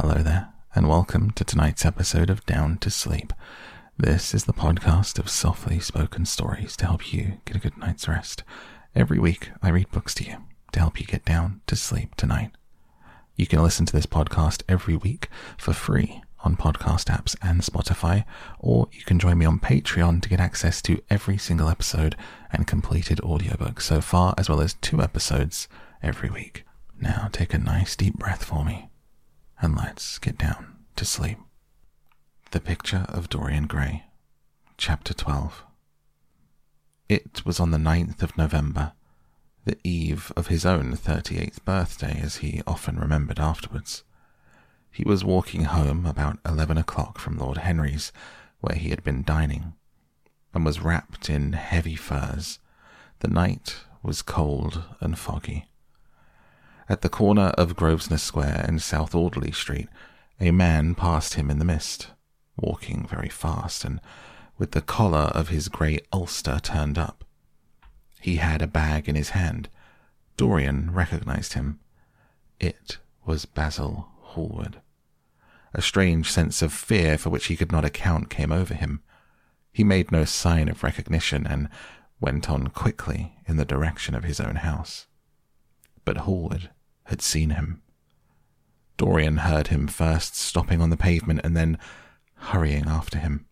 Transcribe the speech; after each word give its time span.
Hello 0.00 0.22
there, 0.22 0.50
and 0.76 0.88
welcome 0.88 1.32
to 1.32 1.42
tonight's 1.42 1.84
episode 1.84 2.30
of 2.30 2.46
Down 2.46 2.78
to 2.78 2.88
Sleep. 2.88 3.32
This 3.96 4.32
is 4.32 4.44
the 4.44 4.52
podcast 4.52 5.18
of 5.18 5.28
softly 5.28 5.80
spoken 5.80 6.24
stories 6.24 6.76
to 6.76 6.86
help 6.86 7.12
you 7.12 7.40
get 7.44 7.56
a 7.56 7.58
good 7.58 7.76
night's 7.76 8.06
rest. 8.06 8.44
Every 8.94 9.18
week, 9.18 9.50
I 9.60 9.70
read 9.70 9.90
books 9.90 10.14
to 10.14 10.24
you 10.24 10.36
to 10.70 10.78
help 10.78 11.00
you 11.00 11.04
get 11.04 11.24
down 11.24 11.62
to 11.66 11.74
sleep 11.74 12.14
tonight. 12.14 12.52
You 13.34 13.48
can 13.48 13.60
listen 13.60 13.86
to 13.86 13.92
this 13.92 14.06
podcast 14.06 14.62
every 14.68 14.94
week 14.94 15.28
for 15.56 15.72
free 15.72 16.22
on 16.44 16.54
podcast 16.54 17.06
apps 17.06 17.34
and 17.42 17.62
Spotify, 17.62 18.24
or 18.60 18.86
you 18.92 19.02
can 19.02 19.18
join 19.18 19.36
me 19.36 19.46
on 19.46 19.58
Patreon 19.58 20.22
to 20.22 20.28
get 20.28 20.38
access 20.38 20.80
to 20.82 21.02
every 21.10 21.38
single 21.38 21.68
episode 21.68 22.14
and 22.52 22.68
completed 22.68 23.18
audiobook 23.22 23.80
so 23.80 24.00
far, 24.00 24.32
as 24.38 24.48
well 24.48 24.60
as 24.60 24.74
two 24.74 25.02
episodes 25.02 25.66
every 26.04 26.30
week. 26.30 26.62
Now 27.00 27.28
take 27.32 27.52
a 27.52 27.58
nice 27.58 27.96
deep 27.96 28.14
breath 28.14 28.44
for 28.44 28.64
me, 28.64 28.87
and 29.60 29.76
let's 29.76 30.18
get 30.18 30.38
down 30.38 30.76
to 30.96 31.04
sleep. 31.04 31.38
The 32.50 32.60
Picture 32.60 33.04
of 33.08 33.28
Dorian 33.28 33.66
Gray, 33.66 34.04
Chapter 34.76 35.12
12. 35.12 35.64
It 37.08 37.44
was 37.44 37.58
on 37.58 37.70
the 37.70 37.78
9th 37.78 38.22
of 38.22 38.38
November, 38.38 38.92
the 39.64 39.78
eve 39.82 40.32
of 40.36 40.46
his 40.46 40.64
own 40.64 40.92
38th 40.92 41.64
birthday, 41.64 42.20
as 42.22 42.36
he 42.36 42.62
often 42.66 42.98
remembered 42.98 43.38
afterwards. 43.38 44.04
He 44.90 45.04
was 45.04 45.24
walking 45.24 45.64
home 45.64 46.06
about 46.06 46.38
eleven 46.46 46.78
o'clock 46.78 47.18
from 47.18 47.36
Lord 47.36 47.58
Henry's, 47.58 48.12
where 48.60 48.76
he 48.76 48.90
had 48.90 49.04
been 49.04 49.22
dining, 49.22 49.74
and 50.54 50.64
was 50.64 50.80
wrapped 50.80 51.28
in 51.28 51.52
heavy 51.52 51.96
furs. 51.96 52.58
The 53.20 53.28
night 53.28 53.80
was 54.02 54.22
cold 54.22 54.84
and 55.00 55.18
foggy. 55.18 55.68
At 56.90 57.02
the 57.02 57.10
corner 57.10 57.48
of 57.58 57.76
Grosvenor 57.76 58.16
Square 58.16 58.64
and 58.66 58.80
South 58.80 59.14
Audley 59.14 59.52
Street, 59.52 59.90
a 60.40 60.52
man 60.52 60.94
passed 60.94 61.34
him 61.34 61.50
in 61.50 61.58
the 61.58 61.64
mist, 61.64 62.12
walking 62.56 63.06
very 63.06 63.28
fast 63.28 63.84
and 63.84 64.00
with 64.56 64.70
the 64.70 64.80
collar 64.80 65.30
of 65.34 65.50
his 65.50 65.68
grey 65.68 65.98
ulster 66.14 66.58
turned 66.62 66.96
up. 66.96 67.24
He 68.22 68.36
had 68.36 68.62
a 68.62 68.66
bag 68.66 69.06
in 69.06 69.16
his 69.16 69.30
hand. 69.30 69.68
Dorian 70.38 70.94
recognized 70.94 71.52
him. 71.52 71.78
It 72.58 72.96
was 73.26 73.44
Basil 73.44 74.08
Hallward. 74.20 74.80
A 75.74 75.82
strange 75.82 76.30
sense 76.30 76.62
of 76.62 76.72
fear 76.72 77.18
for 77.18 77.28
which 77.28 77.46
he 77.46 77.56
could 77.56 77.70
not 77.70 77.84
account 77.84 78.30
came 78.30 78.50
over 78.50 78.72
him. 78.72 79.02
He 79.70 79.84
made 79.84 80.10
no 80.10 80.24
sign 80.24 80.70
of 80.70 80.82
recognition 80.82 81.46
and 81.46 81.68
went 82.18 82.48
on 82.48 82.68
quickly 82.68 83.34
in 83.46 83.58
the 83.58 83.66
direction 83.66 84.14
of 84.14 84.24
his 84.24 84.40
own 84.40 84.56
house. 84.56 85.06
But 86.06 86.18
Hallward 86.18 86.70
had 87.08 87.22
seen 87.22 87.50
him. 87.50 87.82
Dorian 88.96 89.38
heard 89.38 89.68
him 89.68 89.86
first 89.86 90.36
stopping 90.36 90.80
on 90.80 90.90
the 90.90 90.96
pavement 90.96 91.40
and 91.44 91.56
then 91.56 91.78
hurrying 92.34 92.86
after 92.86 93.18
him. 93.18 93.46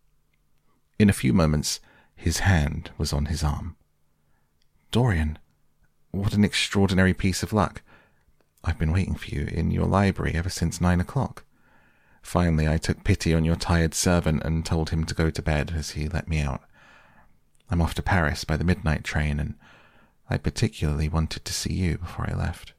In 0.99 1.09
a 1.09 1.15
few 1.15 1.33
moments, 1.33 1.81
his 2.15 2.41
hand 2.41 2.91
was 2.99 3.13
on 3.13 3.27
his 3.27 3.43
arm. 3.43 3.77
Dorian, 4.91 5.39
what 6.11 6.35
an 6.35 6.45
extraordinary 6.45 7.15
piece 7.15 7.43
of 7.43 7.53
luck. 7.53 7.83
I've 8.65 8.79
been 8.79 8.93
waiting 8.93 9.15
for 9.15 9.29
you 9.29 9.47
in 9.47 9.71
your 9.71 9.87
library 9.87 10.35
ever 10.35 10.51
since 10.51 10.81
nine 10.81 11.01
o'clock. 11.01 11.45
Finally, 12.23 12.69
I 12.69 12.77
took 12.77 13.05
pity 13.05 13.33
on 13.33 13.45
your 13.45 13.57
tired 13.57 13.95
servant 13.95 14.43
and 14.43 14.67
told 14.67 14.91
him 14.91 15.05
to 15.05 15.15
go 15.15 15.31
to 15.31 15.43
bed 15.43 15.73
as 15.77 15.91
he 15.91 16.09
let 16.09 16.29
me 16.29 16.41
out. 16.41 16.63
I'm 17.71 17.81
off 17.81 17.95
to 17.95 18.03
Paris 18.03 18.45
by 18.45 18.57
the 18.57 18.65
midnight 18.65 19.05
train, 19.05 19.39
and 19.39 19.55
I 20.29 20.37
particularly 20.39 21.09
wanted 21.09 21.45
to 21.45 21.53
see 21.53 21.73
you 21.73 21.99
before 21.99 22.29
I 22.29 22.35
left. 22.35 22.73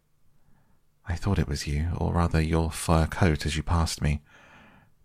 I 1.07 1.15
thought 1.15 1.39
it 1.39 1.47
was 1.47 1.67
you, 1.67 1.89
or 1.97 2.13
rather 2.13 2.41
your 2.41 2.71
fur 2.71 3.07
coat 3.07 3.45
as 3.45 3.55
you 3.55 3.63
passed 3.63 4.01
me, 4.01 4.21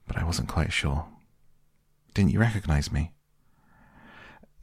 but 0.07 0.19
I 0.19 0.25
wasn't 0.25 0.49
quite 0.49 0.73
sure. 0.73 1.07
Didn't 2.15 2.33
you 2.33 2.41
recognize 2.41 2.91
me? 2.91 3.13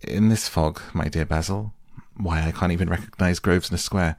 In 0.02 0.30
this 0.30 0.48
fog, 0.48 0.82
my 0.94 1.08
dear 1.08 1.26
Basil, 1.26 1.74
why, 2.16 2.44
I 2.44 2.52
can't 2.52 2.72
even 2.72 2.90
recognize 2.90 3.40
Grosvenor 3.40 3.78
Square. 3.78 4.18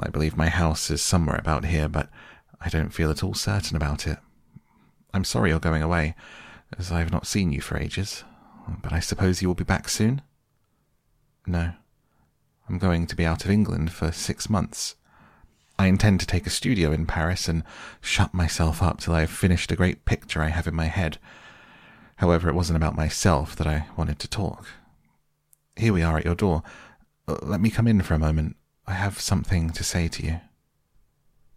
I 0.00 0.08
believe 0.08 0.36
my 0.36 0.48
house 0.48 0.90
is 0.90 1.02
somewhere 1.02 1.38
about 1.38 1.66
here, 1.66 1.88
but 1.88 2.08
I 2.60 2.68
don't 2.68 2.94
feel 2.94 3.10
at 3.10 3.22
all 3.22 3.34
certain 3.34 3.76
about 3.76 4.06
it. 4.06 4.18
I'm 5.12 5.24
sorry 5.24 5.50
you're 5.50 5.60
going 5.60 5.82
away, 5.82 6.14
as 6.78 6.90
I 6.90 7.00
have 7.00 7.12
not 7.12 7.26
seen 7.26 7.52
you 7.52 7.60
for 7.60 7.76
ages, 7.76 8.24
but 8.82 8.92
I 8.92 9.00
suppose 9.00 9.42
you 9.42 9.48
will 9.48 9.54
be 9.54 9.64
back 9.64 9.88
soon? 9.88 10.22
No. 11.46 11.74
I'm 12.68 12.78
going 12.78 13.06
to 13.06 13.16
be 13.16 13.26
out 13.26 13.44
of 13.44 13.50
England 13.50 13.92
for 13.92 14.12
six 14.12 14.48
months. 14.48 14.94
I 15.82 15.86
intend 15.86 16.20
to 16.20 16.26
take 16.26 16.46
a 16.46 16.50
studio 16.50 16.92
in 16.92 17.06
Paris 17.06 17.48
and 17.48 17.64
shut 18.00 18.32
myself 18.32 18.84
up 18.84 19.00
till 19.00 19.16
I 19.16 19.20
have 19.22 19.30
finished 19.30 19.72
a 19.72 19.76
great 19.76 20.04
picture 20.04 20.40
I 20.40 20.50
have 20.50 20.68
in 20.68 20.76
my 20.76 20.84
head. 20.84 21.18
However, 22.18 22.48
it 22.48 22.54
wasn't 22.54 22.76
about 22.76 22.94
myself 22.94 23.56
that 23.56 23.66
I 23.66 23.88
wanted 23.96 24.20
to 24.20 24.28
talk. 24.28 24.68
Here 25.74 25.92
we 25.92 26.04
are 26.04 26.18
at 26.18 26.24
your 26.24 26.36
door. 26.36 26.62
Uh, 27.26 27.38
let 27.42 27.60
me 27.60 27.68
come 27.68 27.88
in 27.88 28.00
for 28.02 28.14
a 28.14 28.18
moment. 28.20 28.54
I 28.86 28.92
have 28.92 29.18
something 29.18 29.70
to 29.70 29.82
say 29.82 30.06
to 30.06 30.24
you. 30.24 30.40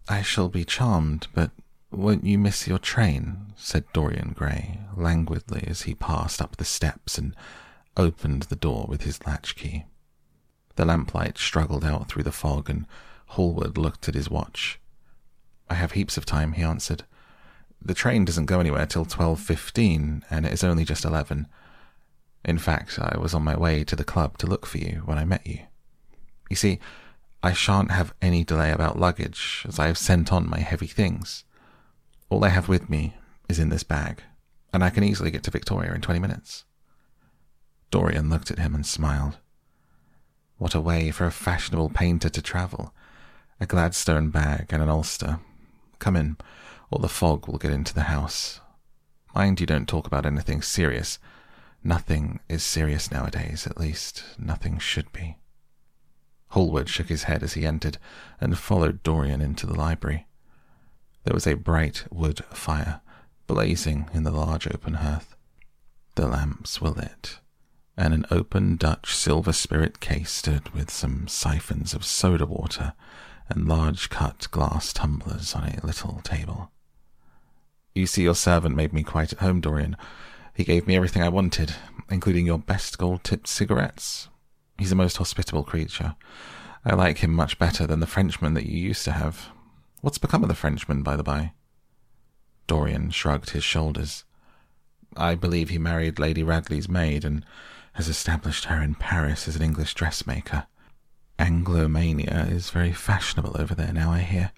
I 0.09 0.23
shall 0.23 0.49
be 0.49 0.65
charmed, 0.65 1.27
but 1.35 1.51
won't 1.91 2.25
you 2.25 2.39
miss 2.39 2.67
your 2.67 2.79
train? 2.79 3.53
said 3.55 3.83
Dorian 3.93 4.33
Gray 4.35 4.79
languidly 4.97 5.65
as 5.67 5.83
he 5.83 5.93
passed 5.93 6.41
up 6.41 6.57
the 6.57 6.65
steps 6.65 7.19
and 7.19 7.35
opened 7.95 8.43
the 8.43 8.55
door 8.55 8.87
with 8.89 9.03
his 9.03 9.23
latchkey. 9.27 9.85
The 10.77 10.85
lamplight 10.85 11.37
struggled 11.37 11.85
out 11.85 12.07
through 12.09 12.23
the 12.23 12.31
fog, 12.31 12.71
and 12.71 12.87
Hallward 13.27 13.77
looked 13.77 14.07
at 14.07 14.15
his 14.15 14.29
watch. 14.29 14.79
I 15.69 15.73
have 15.73 15.93
heaps 15.93 16.17
of 16.17 16.25
time, 16.25 16.53
he 16.53 16.63
answered. 16.63 17.03
The 17.81 17.93
train 17.93 18.25
doesn't 18.25 18.45
go 18.45 18.59
anywhere 18.59 18.85
till 18.85 19.05
twelve 19.05 19.39
fifteen, 19.39 20.23
and 20.29 20.45
it 20.45 20.53
is 20.53 20.63
only 20.63 20.85
just 20.85 21.05
eleven. 21.05 21.47
In 22.43 22.57
fact, 22.57 22.99
I 22.99 23.17
was 23.17 23.33
on 23.33 23.43
my 23.43 23.57
way 23.57 23.83
to 23.83 23.95
the 23.95 24.03
club 24.03 24.37
to 24.37 24.47
look 24.47 24.65
for 24.65 24.77
you 24.77 25.01
when 25.05 25.17
I 25.17 25.25
met 25.25 25.45
you. 25.45 25.59
You 26.49 26.55
see, 26.55 26.79
I 27.43 27.53
shan't 27.53 27.91
have 27.91 28.13
any 28.21 28.43
delay 28.43 28.71
about 28.71 28.99
luggage, 28.99 29.65
as 29.67 29.79
I 29.79 29.87
have 29.87 29.97
sent 29.97 30.31
on 30.31 30.49
my 30.49 30.59
heavy 30.59 30.87
things. 30.87 31.43
All 32.29 32.43
I 32.43 32.49
have 32.49 32.67
with 32.67 32.89
me 32.89 33.15
is 33.49 33.59
in 33.59 33.69
this 33.69 33.83
bag, 33.83 34.23
and 34.73 34.83
I 34.83 34.89
can 34.89 35.03
easily 35.03 35.31
get 35.31 35.43
to 35.43 35.51
Victoria 35.51 35.93
in 35.93 36.01
twenty 36.01 36.19
minutes. 36.19 36.63
Dorian 37.91 38.29
looked 38.29 38.51
at 38.51 38.59
him 38.59 38.73
and 38.73 38.85
smiled. 38.85 39.37
What 40.57 40.75
a 40.75 40.81
way 40.81 41.11
for 41.11 41.25
a 41.25 41.31
fashionable 41.31 41.89
painter 41.89 42.29
to 42.29 42.41
travel! 42.41 42.93
A 43.57 43.65
Gladstone 43.65 44.31
bag 44.31 44.67
and 44.69 44.83
an 44.83 44.89
ulster. 44.89 45.39
Come 45.99 46.17
in, 46.17 46.35
or 46.91 46.99
the 46.99 47.07
fog 47.07 47.47
will 47.47 47.57
get 47.57 47.71
into 47.71 47.93
the 47.93 48.03
house. 48.03 48.59
Mind 49.33 49.61
you 49.61 49.65
don't 49.65 49.87
talk 49.87 50.05
about 50.05 50.25
anything 50.25 50.61
serious. 50.61 51.19
Nothing 51.81 52.41
is 52.49 52.63
serious 52.63 53.11
nowadays, 53.11 53.65
at 53.65 53.79
least 53.79 54.25
nothing 54.37 54.77
should 54.77 55.09
be. 55.13 55.37
Hallward 56.49 56.89
shook 56.89 57.07
his 57.07 57.23
head 57.23 57.43
as 57.43 57.53
he 57.53 57.65
entered 57.65 57.97
and 58.41 58.57
followed 58.57 59.03
Dorian 59.03 59.41
into 59.41 59.65
the 59.65 59.73
library. 59.73 60.27
There 61.23 61.33
was 61.33 61.47
a 61.47 61.55
bright 61.55 62.05
wood 62.11 62.43
fire 62.51 62.99
blazing 63.47 64.09
in 64.13 64.23
the 64.23 64.31
large 64.31 64.67
open 64.67 64.95
hearth. 64.95 65.35
The 66.15 66.27
lamps 66.27 66.81
were 66.81 66.89
lit, 66.89 67.39
and 67.95 68.13
an 68.13 68.25
open 68.29 68.75
Dutch 68.75 69.15
silver 69.15 69.53
spirit 69.53 70.01
case 70.01 70.31
stood 70.31 70.69
with 70.73 70.89
some 70.91 71.29
siphons 71.29 71.93
of 71.93 72.03
soda 72.03 72.45
water 72.45 72.93
and 73.49 73.67
large 73.67 74.09
cut 74.09 74.47
glass 74.51 74.91
tumblers 74.93 75.53
on 75.53 75.63
a 75.63 75.85
little 75.85 76.21
table. 76.23 76.71
You 77.93 78.07
see, 78.07 78.23
your 78.23 78.35
servant 78.35 78.75
made 78.75 78.93
me 78.93 79.03
quite 79.03 79.31
at 79.31 79.39
home, 79.39 79.61
Dorian. 79.61 79.95
He 80.53 80.63
gave 80.63 80.87
me 80.87 80.95
everything 80.95 81.21
I 81.21 81.29
wanted, 81.29 81.73
including 82.09 82.45
your 82.45 82.59
best 82.59 82.97
gold 82.97 83.23
tipped 83.23 83.47
cigarettes. 83.47 84.29
He's 84.77 84.91
a 84.91 84.95
most 84.95 85.17
hospitable 85.17 85.63
creature. 85.63 86.15
I 86.83 86.93
like 86.95 87.19
him 87.19 87.33
much 87.33 87.57
better 87.57 87.87
than 87.87 87.99
the 87.99 88.07
Frenchman 88.07 88.53
that 88.53 88.65
you 88.65 88.77
used 88.77 89.05
to 89.05 89.11
have. 89.11 89.47
What's 90.01 90.17
become 90.17 90.43
of 90.43 90.49
the 90.49 90.55
Frenchman, 90.55 91.03
by 91.03 91.15
the 91.15 91.23
by? 91.23 91.53
Dorian 92.67 93.11
shrugged 93.11 93.51
his 93.51 93.63
shoulders. 93.63 94.23
I 95.15 95.35
believe 95.35 95.69
he 95.69 95.77
married 95.77 96.19
Lady 96.19 96.43
Radley's 96.43 96.89
maid 96.89 97.23
and 97.23 97.45
has 97.93 98.09
established 98.09 98.65
her 98.65 98.81
in 98.81 98.95
Paris 98.95 99.47
as 99.47 99.55
an 99.55 99.61
English 99.61 99.93
dressmaker. 99.93 100.67
Anglomania 101.37 102.49
is 102.51 102.69
very 102.69 102.91
fashionable 102.93 103.55
over 103.59 103.75
there 103.75 103.91
now, 103.93 104.11
I 104.11 104.19
hear. 104.19 104.51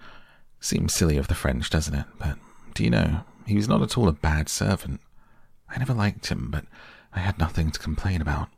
Seems 0.59 0.93
silly 0.93 1.17
of 1.17 1.27
the 1.27 1.35
French, 1.35 1.69
doesn't 1.69 1.95
it? 1.95 2.05
But 2.19 2.37
do 2.73 2.83
you 2.83 2.89
know, 2.89 3.21
he 3.45 3.55
was 3.55 3.67
not 3.67 3.81
at 3.81 3.97
all 3.97 4.07
a 4.07 4.13
bad 4.13 4.49
servant. 4.49 5.01
I 5.69 5.77
never 5.79 5.93
liked 5.93 6.27
him, 6.27 6.49
but 6.51 6.65
I 7.13 7.19
had 7.19 7.39
nothing 7.39 7.71
to 7.71 7.79
complain 7.79 8.21
about. 8.21 8.49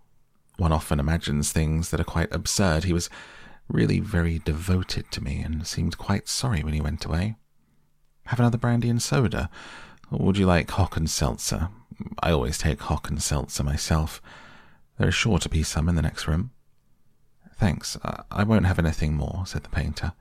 One 0.58 0.74
often 0.74 1.00
imagines 1.00 1.52
things 1.52 1.90
that 1.90 2.00
are 2.00 2.06
quite 2.06 2.34
absurd. 2.34 2.84
He 2.84 2.94
was 2.94 3.10
really 3.70 4.00
very 4.00 4.40
devoted 4.40 5.10
to 5.12 5.24
me 5.24 5.42
and 5.42 5.66
seemed 5.66 5.98
quite 5.98 6.28
sorry 6.28 6.64
when 6.64 6.74
he 6.74 6.82
went 6.82 7.06
away. 7.06 7.36
Have 8.26 8.40
another 8.40 8.58
brandy 8.58 8.90
and 8.90 9.02
soda? 9.02 9.50
Or 10.12 10.26
would 10.26 10.38
you 10.38 10.46
like 10.46 10.70
hock 10.72 10.98
and 10.98 11.10
seltzer? 11.10 11.70
I 12.22 12.32
always 12.32 12.58
take 12.58 12.82
hock 12.82 13.10
and 13.10 13.22
seltzer 13.22 13.64
myself. 13.64 14.22
There 14.98 15.08
is 15.08 15.16
sure 15.16 15.40
to 15.40 15.50
be 15.50 15.64
some 15.64 15.88
in 15.88 15.96
the 15.96 16.02
next 16.02 16.28
room. 16.28 16.52
Thanks, 17.60 17.98
I 18.32 18.44
won't 18.44 18.66
have 18.66 18.80
anything 18.80 19.14
more, 19.16 19.44
said 19.46 19.64
the 19.64 19.70
painter. 19.70 20.14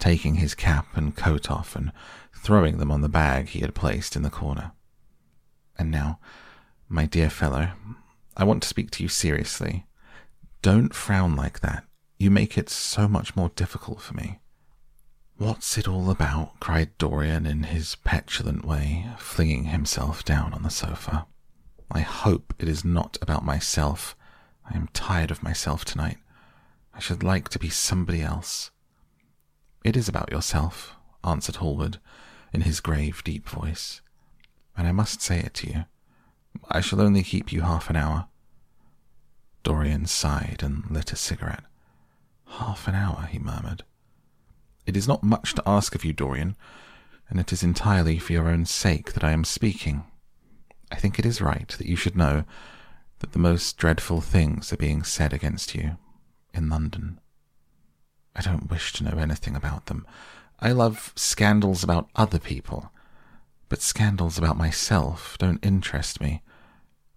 taking 0.00 0.36
his 0.36 0.54
cap 0.54 0.96
and 0.96 1.14
coat 1.14 1.50
off 1.50 1.76
and 1.76 1.92
throwing 2.34 2.78
them 2.78 2.90
on 2.90 3.02
the 3.02 3.08
bag 3.08 3.48
he 3.48 3.60
had 3.60 3.74
placed 3.74 4.16
in 4.16 4.22
the 4.22 4.30
corner. 4.30 4.72
And 5.78 5.90
now, 5.90 6.18
my 6.88 7.06
dear 7.06 7.30
fellow, 7.30 7.68
I 8.36 8.44
want 8.44 8.62
to 8.62 8.68
speak 8.68 8.90
to 8.92 9.02
you 9.02 9.08
seriously. 9.08 9.86
Don't 10.62 10.94
frown 10.94 11.36
like 11.36 11.60
that. 11.60 11.84
You 12.18 12.30
make 12.30 12.58
it 12.58 12.68
so 12.68 13.06
much 13.06 13.36
more 13.36 13.50
difficult 13.50 14.00
for 14.00 14.14
me. 14.14 14.40
What's 15.36 15.78
it 15.78 15.88
all 15.88 16.10
about? 16.10 16.60
cried 16.60 16.96
Dorian 16.98 17.46
in 17.46 17.64
his 17.64 17.94
petulant 17.96 18.64
way, 18.64 19.06
flinging 19.18 19.64
himself 19.64 20.24
down 20.24 20.52
on 20.52 20.62
the 20.62 20.70
sofa. 20.70 21.26
I 21.90 22.00
hope 22.00 22.54
it 22.58 22.68
is 22.68 22.84
not 22.84 23.16
about 23.22 23.44
myself. 23.44 24.16
I 24.70 24.76
am 24.76 24.88
tired 24.92 25.30
of 25.30 25.42
myself 25.42 25.84
tonight. 25.84 26.18
I 27.00 27.02
should 27.02 27.22
like 27.22 27.48
to 27.48 27.58
be 27.58 27.70
somebody 27.70 28.20
else. 28.20 28.70
It 29.82 29.96
is 29.96 30.06
about 30.06 30.30
yourself, 30.30 30.96
answered 31.24 31.56
Hallward 31.56 31.98
in 32.52 32.60
his 32.60 32.80
grave, 32.80 33.24
deep 33.24 33.48
voice, 33.48 34.02
and 34.76 34.86
I 34.86 34.92
must 34.92 35.22
say 35.22 35.38
it 35.38 35.54
to 35.54 35.66
you. 35.66 35.84
I 36.68 36.82
shall 36.82 37.00
only 37.00 37.22
keep 37.22 37.54
you 37.54 37.62
half 37.62 37.88
an 37.88 37.96
hour. 37.96 38.28
Dorian 39.62 40.04
sighed 40.04 40.62
and 40.62 40.90
lit 40.90 41.10
a 41.10 41.16
cigarette. 41.16 41.64
Half 42.46 42.86
an 42.86 42.94
hour, 42.94 43.30
he 43.32 43.38
murmured. 43.38 43.82
It 44.84 44.94
is 44.94 45.08
not 45.08 45.22
much 45.22 45.54
to 45.54 45.62
ask 45.66 45.94
of 45.94 46.04
you, 46.04 46.12
Dorian, 46.12 46.54
and 47.30 47.40
it 47.40 47.50
is 47.50 47.62
entirely 47.62 48.18
for 48.18 48.34
your 48.34 48.46
own 48.46 48.66
sake 48.66 49.14
that 49.14 49.24
I 49.24 49.30
am 49.30 49.44
speaking. 49.44 50.04
I 50.92 50.96
think 50.96 51.18
it 51.18 51.24
is 51.24 51.40
right 51.40 51.68
that 51.78 51.86
you 51.86 51.96
should 51.96 52.14
know 52.14 52.44
that 53.20 53.32
the 53.32 53.38
most 53.38 53.78
dreadful 53.78 54.20
things 54.20 54.70
are 54.70 54.76
being 54.76 55.02
said 55.02 55.32
against 55.32 55.74
you 55.74 55.96
in 56.54 56.68
London. 56.68 57.20
I 58.34 58.42
don't 58.42 58.70
wish 58.70 58.92
to 58.94 59.04
know 59.04 59.18
anything 59.18 59.56
about 59.56 59.86
them. 59.86 60.06
I 60.60 60.72
love 60.72 61.12
scandals 61.16 61.82
about 61.82 62.08
other 62.14 62.38
people, 62.38 62.92
but 63.68 63.82
scandals 63.82 64.38
about 64.38 64.56
myself 64.56 65.36
don't 65.38 65.64
interest 65.64 66.20
me. 66.20 66.42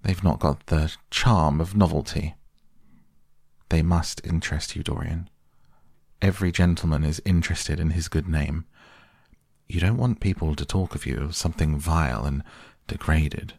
They've 0.02 0.24
not 0.24 0.40
got 0.40 0.68
the 0.68 0.94
charm 1.10 1.62
of 1.62 1.76
novelty. 1.76 2.36
They 3.70 3.82
must 3.82 4.26
interest 4.26 4.76
you, 4.76 4.84
Dorian. 4.84 5.30
Every 6.22 6.52
gentleman 6.52 7.04
is 7.04 7.22
interested 7.26 7.80
in 7.80 7.92
his 7.92 8.08
good 8.08 8.28
name. 8.28 8.66
You 9.68 9.80
don't 9.80 9.98
want 9.98 10.20
people 10.20 10.56
to 10.56 10.66
talk 10.66 10.96
of 10.96 11.06
you 11.06 11.28
as 11.30 11.38
something 11.38 11.78
vile 11.78 12.26
and 12.26 12.44
degraded. 12.88 13.54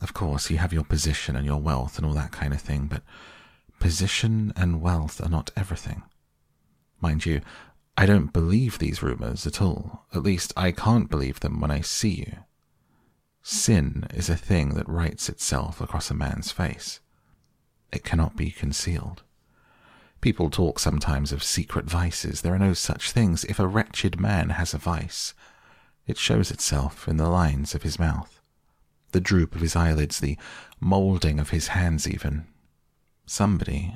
Of 0.00 0.14
course, 0.14 0.50
you 0.50 0.58
have 0.58 0.72
your 0.72 0.84
position 0.84 1.36
and 1.36 1.44
your 1.44 1.60
wealth 1.60 1.98
and 1.98 2.06
all 2.06 2.14
that 2.14 2.32
kind 2.32 2.54
of 2.54 2.60
thing, 2.60 2.86
but 2.86 3.02
position 3.80 4.52
and 4.54 4.80
wealth 4.80 5.20
are 5.20 5.28
not 5.28 5.50
everything. 5.56 6.04
Mind 7.00 7.26
you, 7.26 7.40
I 7.96 8.06
don't 8.06 8.32
believe 8.32 8.78
these 8.78 9.02
rumours 9.02 9.46
at 9.46 9.60
all. 9.60 10.06
At 10.14 10.22
least, 10.22 10.52
I 10.56 10.70
can't 10.70 11.10
believe 11.10 11.40
them 11.40 11.60
when 11.60 11.70
I 11.70 11.80
see 11.80 12.10
you. 12.10 12.32
Sin 13.42 14.06
is 14.14 14.30
a 14.30 14.36
thing 14.36 14.70
that 14.74 14.88
writes 14.88 15.28
itself 15.28 15.80
across 15.80 16.10
a 16.10 16.14
man's 16.14 16.52
face. 16.52 17.00
It 17.92 18.04
cannot 18.04 18.36
be 18.36 18.50
concealed. 18.50 19.22
People 20.20 20.50
talk 20.50 20.78
sometimes 20.78 21.32
of 21.32 21.42
secret 21.42 21.86
vices. 21.86 22.42
There 22.42 22.54
are 22.54 22.58
no 22.58 22.74
such 22.74 23.10
things. 23.10 23.44
If 23.44 23.58
a 23.58 23.66
wretched 23.66 24.20
man 24.20 24.50
has 24.50 24.74
a 24.74 24.78
vice, 24.78 25.34
it 26.06 26.18
shows 26.18 26.50
itself 26.50 27.08
in 27.08 27.16
the 27.16 27.28
lines 27.28 27.74
of 27.74 27.82
his 27.82 27.98
mouth, 27.98 28.40
the 29.12 29.20
droop 29.20 29.54
of 29.54 29.62
his 29.62 29.74
eyelids, 29.74 30.20
the 30.20 30.36
moulding 30.78 31.40
of 31.40 31.50
his 31.50 31.68
hands, 31.68 32.06
even. 32.06 32.46
Somebody, 33.32 33.94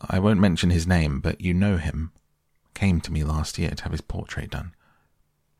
I 0.00 0.18
won't 0.18 0.40
mention 0.40 0.70
his 0.70 0.88
name, 0.88 1.20
but 1.20 1.40
you 1.40 1.54
know 1.54 1.76
him, 1.76 2.10
came 2.74 3.00
to 3.02 3.12
me 3.12 3.22
last 3.22 3.56
year 3.56 3.70
to 3.70 3.82
have 3.84 3.92
his 3.92 4.00
portrait 4.00 4.50
done. 4.50 4.74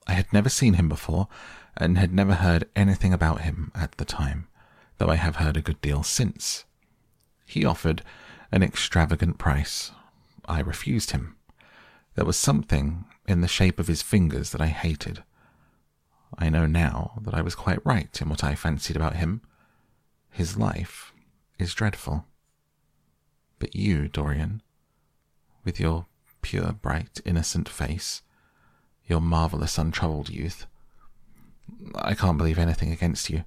I 0.09 0.15
had 0.15 0.33
never 0.33 0.49
seen 0.49 0.75
him 0.75 0.89
before, 0.89 1.29
and 1.77 1.97
had 1.97 2.13
never 2.13 2.35
heard 2.35 2.69
anything 2.75 3.13
about 3.13 3.43
him 3.43 3.71
at 3.77 3.93
the 3.93 4.05
time, 4.05 4.49
though 4.99 5.07
I 5.07 5.15
have 5.15 5.37
heard 5.37 5.57
a 5.57 5.63
good 5.63 5.81
deal 5.81 6.03
since. 6.03 6.65
He 7.47 7.65
offered 7.65 8.03
an 8.51 8.65
extravagant 8.65 9.39
price. 9.39 9.93
I 10.47 10.59
refused 10.59 11.13
him. 11.13 11.37
There 12.17 12.27
was 12.27 12.37
something 12.37 13.05
in 13.29 13.41
the 13.41 13.47
shape 13.47 13.79
of 13.79 13.87
his 13.87 14.03
fingers 14.03 14.51
that 14.51 14.61
I 14.61 14.67
hated. 14.67 15.23
I 16.37 16.49
know 16.49 16.67
now 16.67 17.21
that 17.23 17.35
I 17.35 17.41
was 17.41 17.55
quite 17.55 17.87
right 17.87 18.21
in 18.21 18.29
what 18.29 18.43
I 18.43 18.57
fancied 18.57 18.97
about 18.97 19.15
him. 19.15 19.43
His 20.29 20.57
life 20.57 21.13
is 21.57 21.73
dreadful. 21.73 22.27
But 23.63 23.77
you, 23.77 24.09
Dorian, 24.09 24.61
with 25.65 25.79
your 25.79 26.07
pure, 26.41 26.73
bright, 26.73 27.21
innocent 27.25 27.69
face, 27.69 28.23
your 29.07 29.21
marvellous, 29.21 29.79
untroubled 29.79 30.31
youth. 30.31 30.67
I 31.95 32.15
can't 32.15 32.39
believe 32.39 32.59
anything 32.59 32.91
against 32.91 33.31
you. 33.31 33.45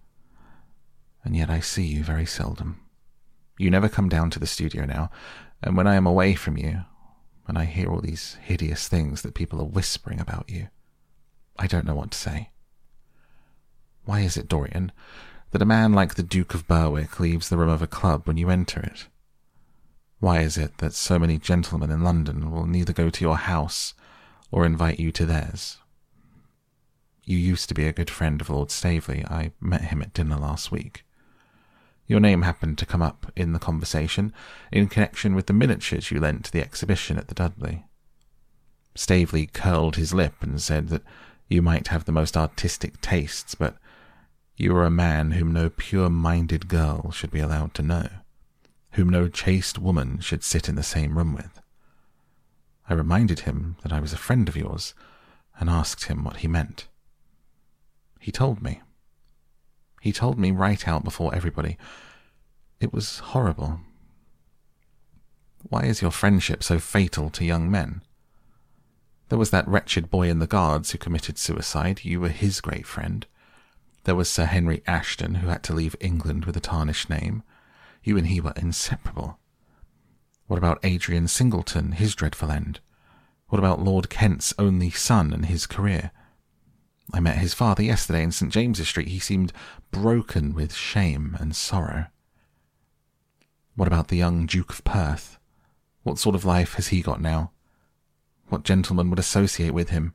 And 1.25 1.35
yet 1.35 1.49
I 1.49 1.59
see 1.59 1.83
you 1.83 2.01
very 2.01 2.25
seldom. 2.25 2.79
You 3.57 3.69
never 3.69 3.89
come 3.89 4.07
down 4.07 4.29
to 4.29 4.39
the 4.39 4.47
studio 4.47 4.85
now, 4.85 5.11
and 5.61 5.75
when 5.75 5.85
I 5.85 5.95
am 5.95 6.07
away 6.07 6.33
from 6.33 6.55
you, 6.55 6.85
and 7.45 7.57
I 7.57 7.65
hear 7.65 7.89
all 7.89 7.99
these 7.99 8.37
hideous 8.41 8.87
things 8.87 9.21
that 9.21 9.33
people 9.33 9.59
are 9.59 9.65
whispering 9.65 10.21
about 10.21 10.49
you, 10.49 10.69
I 11.59 11.67
don't 11.67 11.85
know 11.85 11.95
what 11.95 12.11
to 12.11 12.17
say. 12.17 12.51
Why 14.05 14.21
is 14.21 14.37
it, 14.37 14.47
Dorian, 14.47 14.93
that 15.51 15.61
a 15.61 15.65
man 15.65 15.91
like 15.91 16.15
the 16.15 16.23
Duke 16.23 16.53
of 16.53 16.69
Berwick 16.69 17.19
leaves 17.19 17.49
the 17.49 17.57
room 17.57 17.67
of 17.67 17.81
a 17.81 17.85
club 17.87 18.25
when 18.25 18.37
you 18.37 18.49
enter 18.49 18.79
it? 18.79 19.07
Why 20.19 20.39
is 20.39 20.57
it 20.57 20.77
that 20.77 20.93
so 20.93 21.19
many 21.19 21.37
gentlemen 21.37 21.91
in 21.91 22.03
London 22.03 22.49
will 22.49 22.65
neither 22.65 22.93
go 22.93 23.09
to 23.09 23.23
your 23.23 23.37
house 23.37 23.93
or 24.49 24.65
invite 24.65 24.99
you 24.99 25.11
to 25.11 25.25
theirs? 25.25 25.77
You 27.23 27.37
used 27.37 27.67
to 27.69 27.75
be 27.75 27.87
a 27.87 27.93
good 27.93 28.09
friend 28.09 28.39
of 28.39 28.49
Lord 28.49 28.71
Staveley. 28.71 29.25
I 29.25 29.51
met 29.59 29.85
him 29.85 30.01
at 30.01 30.13
dinner 30.13 30.37
last 30.37 30.71
week. 30.71 31.03
Your 32.07 32.19
name 32.19 32.43
happened 32.43 32.77
to 32.77 32.85
come 32.85 33.01
up 33.01 33.31
in 33.35 33.51
the 33.51 33.59
conversation 33.59 34.31
in 34.71 34.87
connection 34.87 35.35
with 35.35 35.47
the 35.47 35.53
miniatures 35.53 36.11
you 36.11 36.19
lent 36.19 36.45
to 36.45 36.51
the 36.51 36.61
exhibition 36.61 37.17
at 37.17 37.27
the 37.27 37.35
Dudley. 37.35 37.85
Staveley 38.93 39.47
curled 39.47 39.95
his 39.95 40.13
lip 40.13 40.35
and 40.41 40.61
said 40.61 40.89
that 40.89 41.03
you 41.49 41.61
might 41.61 41.89
have 41.89 42.05
the 42.05 42.11
most 42.11 42.37
artistic 42.37 43.01
tastes, 43.01 43.55
but 43.55 43.77
you 44.55 44.73
are 44.75 44.85
a 44.85 44.91
man 44.91 45.31
whom 45.31 45.51
no 45.51 45.69
pure 45.69 46.09
minded 46.09 46.67
girl 46.67 47.11
should 47.11 47.31
be 47.31 47.39
allowed 47.39 47.73
to 47.73 47.81
know 47.81 48.07
whom 48.95 49.09
no 49.09 49.27
chaste 49.27 49.77
woman 49.77 50.19
should 50.19 50.43
sit 50.43 50.69
in 50.69 50.75
the 50.75 50.83
same 50.83 51.17
room 51.17 51.33
with. 51.33 51.61
I 52.89 52.93
reminded 52.93 53.41
him 53.41 53.75
that 53.83 53.91
I 53.91 53.99
was 53.99 54.13
a 54.13 54.17
friend 54.17 54.47
of 54.47 54.55
yours 54.55 54.93
and 55.59 55.69
asked 55.69 56.05
him 56.05 56.23
what 56.23 56.37
he 56.37 56.47
meant. 56.47 56.87
He 58.19 58.31
told 58.31 58.61
me. 58.61 58.81
He 60.01 60.11
told 60.11 60.39
me 60.39 60.51
right 60.51 60.87
out 60.87 61.03
before 61.03 61.35
everybody. 61.35 61.77
It 62.79 62.93
was 62.93 63.19
horrible. 63.19 63.81
Why 65.63 65.83
is 65.83 66.01
your 66.01 66.11
friendship 66.11 66.63
so 66.63 66.79
fatal 66.79 67.29
to 67.31 67.45
young 67.45 67.69
men? 67.69 68.01
There 69.29 69.39
was 69.39 69.49
that 69.49 69.67
wretched 69.67 70.09
boy 70.09 70.29
in 70.29 70.39
the 70.39 70.47
Guards 70.47 70.91
who 70.91 70.99
committed 70.99 71.37
suicide. 71.37 72.05
You 72.05 72.21
were 72.21 72.29
his 72.29 72.61
great 72.61 72.85
friend. 72.85 73.25
There 74.03 74.15
was 74.15 74.29
Sir 74.29 74.45
Henry 74.45 74.83
Ashton, 74.85 75.35
who 75.35 75.47
had 75.47 75.63
to 75.63 75.73
leave 75.73 75.95
England 75.99 76.45
with 76.45 76.55
a 76.55 76.61
tarnished 76.61 77.09
name. 77.09 77.41
You 78.05 78.19
and 78.19 78.27
he 78.27 78.39
were 78.39 78.53
inseparable. 78.55 79.39
What 80.45 80.57
about 80.57 80.79
Adrian 80.83 81.27
Singleton, 81.27 81.93
his 81.93 82.13
dreadful 82.13 82.51
end? 82.51 82.79
What 83.47 83.57
about 83.57 83.81
Lord 83.81 84.11
Kent's 84.11 84.53
only 84.59 84.91
son 84.91 85.33
and 85.33 85.47
his 85.47 85.65
career? 85.65 86.11
I 87.11 87.19
met 87.19 87.39
his 87.39 87.55
father 87.55 87.81
yesterday 87.81 88.21
in 88.21 88.31
St. 88.31 88.53
James's 88.53 88.87
Street. 88.87 89.07
He 89.07 89.17
seemed 89.17 89.51
broken 89.89 90.53
with 90.53 90.75
shame 90.75 91.35
and 91.39 91.55
sorrow. 91.55 92.05
What 93.75 93.87
about 93.87 94.09
the 94.09 94.17
young 94.17 94.45
Duke 94.45 94.69
of 94.69 94.83
Perth? 94.83 95.39
What 96.03 96.19
sort 96.19 96.35
of 96.35 96.45
life 96.45 96.75
has 96.75 96.89
he 96.89 97.01
got 97.01 97.19
now? 97.19 97.51
What 98.49 98.63
gentleman 98.63 99.09
would 99.09 99.19
associate 99.19 99.73
with 99.73 99.89
him? 99.89 100.13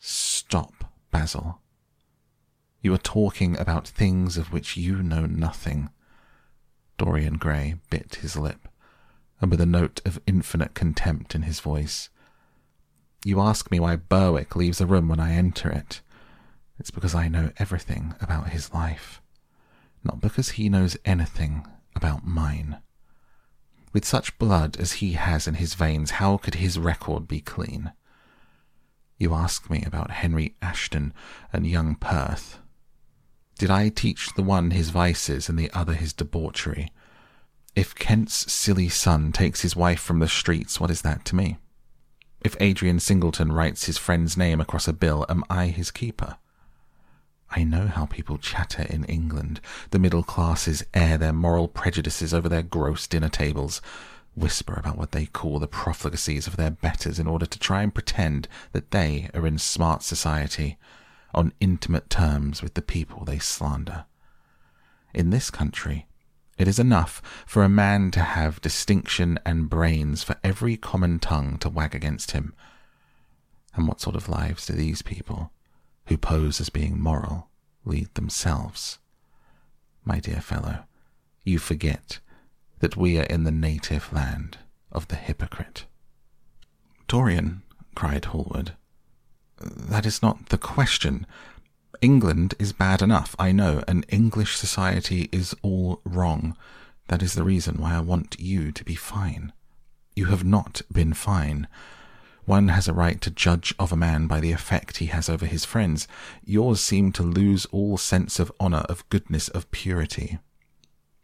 Stop, 0.00 0.92
Basil. 1.12 1.60
You 2.82 2.92
are 2.92 2.98
talking 2.98 3.56
about 3.56 3.86
things 3.86 4.36
of 4.36 4.52
which 4.52 4.76
you 4.76 5.00
know 5.00 5.26
nothing. 5.26 5.90
Dorian 7.04 7.36
Gray 7.36 7.74
bit 7.90 8.16
his 8.22 8.34
lip, 8.34 8.66
and 9.38 9.50
with 9.50 9.60
a 9.60 9.66
note 9.66 10.00
of 10.06 10.22
infinite 10.26 10.72
contempt 10.72 11.34
in 11.34 11.42
his 11.42 11.60
voice. 11.60 12.08
You 13.26 13.40
ask 13.40 13.70
me 13.70 13.78
why 13.78 13.96
Berwick 13.96 14.56
leaves 14.56 14.80
a 14.80 14.86
room 14.86 15.08
when 15.08 15.20
I 15.20 15.34
enter 15.34 15.70
it. 15.70 16.00
It's 16.78 16.90
because 16.90 17.14
I 17.14 17.28
know 17.28 17.50
everything 17.58 18.14
about 18.22 18.48
his 18.48 18.72
life, 18.72 19.20
not 20.02 20.22
because 20.22 20.52
he 20.52 20.70
knows 20.70 20.96
anything 21.04 21.66
about 21.94 22.26
mine. 22.26 22.78
With 23.92 24.06
such 24.06 24.38
blood 24.38 24.78
as 24.78 24.94
he 24.94 25.12
has 25.12 25.46
in 25.46 25.54
his 25.54 25.74
veins, 25.74 26.12
how 26.12 26.38
could 26.38 26.54
his 26.54 26.78
record 26.78 27.28
be 27.28 27.40
clean? 27.40 27.92
You 29.18 29.34
ask 29.34 29.68
me 29.68 29.84
about 29.86 30.10
Henry 30.10 30.56
Ashton 30.62 31.12
and 31.52 31.66
young 31.66 31.96
Perth. 31.96 32.60
Did 33.58 33.70
I 33.70 33.88
teach 33.88 34.34
the 34.34 34.42
one 34.42 34.72
his 34.72 34.90
vices 34.90 35.48
and 35.48 35.58
the 35.58 35.70
other 35.72 35.94
his 35.94 36.12
debauchery? 36.12 36.92
If 37.76 37.94
Kent's 37.94 38.52
silly 38.52 38.88
son 38.88 39.32
takes 39.32 39.60
his 39.62 39.76
wife 39.76 40.00
from 40.00 40.18
the 40.18 40.28
streets, 40.28 40.80
what 40.80 40.90
is 40.90 41.02
that 41.02 41.24
to 41.26 41.36
me? 41.36 41.58
If 42.40 42.56
Adrian 42.60 43.00
Singleton 43.00 43.52
writes 43.52 43.86
his 43.86 43.98
friend's 43.98 44.36
name 44.36 44.60
across 44.60 44.86
a 44.86 44.92
bill, 44.92 45.24
am 45.28 45.44
I 45.48 45.68
his 45.68 45.90
keeper? 45.90 46.36
I 47.50 47.64
know 47.64 47.86
how 47.86 48.06
people 48.06 48.38
chatter 48.38 48.82
in 48.82 49.04
England. 49.04 49.60
The 49.90 49.98
middle 49.98 50.24
classes 50.24 50.84
air 50.92 51.16
their 51.16 51.32
moral 51.32 51.68
prejudices 51.68 52.34
over 52.34 52.48
their 52.48 52.62
gross 52.62 53.06
dinner 53.06 53.28
tables, 53.28 53.80
whisper 54.34 54.74
about 54.74 54.98
what 54.98 55.12
they 55.12 55.26
call 55.26 55.58
the 55.58 55.68
profligacies 55.68 56.46
of 56.46 56.56
their 56.56 56.72
betters 56.72 57.20
in 57.20 57.28
order 57.28 57.46
to 57.46 57.58
try 57.58 57.82
and 57.82 57.94
pretend 57.94 58.48
that 58.72 58.90
they 58.90 59.30
are 59.32 59.46
in 59.46 59.58
smart 59.58 60.02
society, 60.02 60.76
on 61.34 61.52
intimate 61.60 62.10
terms 62.10 62.62
with 62.62 62.74
the 62.74 62.82
people 62.82 63.24
they 63.24 63.38
slander. 63.38 64.06
In 65.12 65.30
this 65.30 65.50
country, 65.50 66.06
it 66.56 66.68
is 66.68 66.78
enough 66.78 67.20
for 67.46 67.64
a 67.64 67.68
man 67.68 68.10
to 68.12 68.20
have 68.20 68.60
distinction 68.60 69.38
and 69.44 69.68
brains 69.68 70.22
for 70.22 70.36
every 70.44 70.76
common 70.76 71.18
tongue 71.18 71.58
to 71.58 71.68
wag 71.68 71.94
against 71.94 72.30
him. 72.30 72.54
And 73.74 73.88
what 73.88 74.00
sort 74.00 74.14
of 74.14 74.28
lives 74.28 74.66
do 74.66 74.72
these 74.72 75.02
people, 75.02 75.50
who 76.06 76.16
pose 76.16 76.60
as 76.60 76.68
being 76.68 77.00
moral, 77.00 77.48
lead 77.84 78.14
themselves? 78.14 78.98
My 80.04 80.20
dear 80.20 80.40
fellow, 80.40 80.84
you 81.44 81.58
forget 81.58 82.20
that 82.78 82.96
we 82.96 83.18
are 83.18 83.24
in 83.24 83.44
the 83.44 83.50
native 83.50 84.12
land 84.12 84.58
of 84.92 85.08
the 85.08 85.16
hypocrite. 85.16 85.86
Dorian, 87.08 87.62
cried 87.94 88.26
Hallward, 88.26 88.76
that 89.58 90.06
is 90.06 90.22
not 90.22 90.46
the 90.46 90.58
question. 90.58 91.26
England 92.00 92.54
is 92.58 92.72
bad 92.72 93.02
enough, 93.02 93.34
I 93.38 93.52
know, 93.52 93.82
and 93.86 94.04
English 94.08 94.56
society 94.56 95.28
is 95.32 95.54
all 95.62 96.00
wrong. 96.04 96.56
That 97.08 97.22
is 97.22 97.34
the 97.34 97.44
reason 97.44 97.80
why 97.80 97.94
I 97.94 98.00
want 98.00 98.36
you 98.38 98.72
to 98.72 98.84
be 98.84 98.94
fine. 98.94 99.52
You 100.16 100.26
have 100.26 100.44
not 100.44 100.82
been 100.92 101.12
fine. 101.12 101.66
One 102.44 102.68
has 102.68 102.88
a 102.88 102.92
right 102.92 103.20
to 103.22 103.30
judge 103.30 103.74
of 103.78 103.90
a 103.90 103.96
man 103.96 104.26
by 104.26 104.40
the 104.40 104.52
effect 104.52 104.98
he 104.98 105.06
has 105.06 105.28
over 105.28 105.46
his 105.46 105.64
friends. 105.64 106.06
Yours 106.44 106.80
seem 106.80 107.10
to 107.12 107.22
lose 107.22 107.64
all 107.66 107.96
sense 107.96 108.38
of 108.38 108.52
honour, 108.60 108.84
of 108.88 109.08
goodness, 109.08 109.48
of 109.48 109.70
purity. 109.70 110.38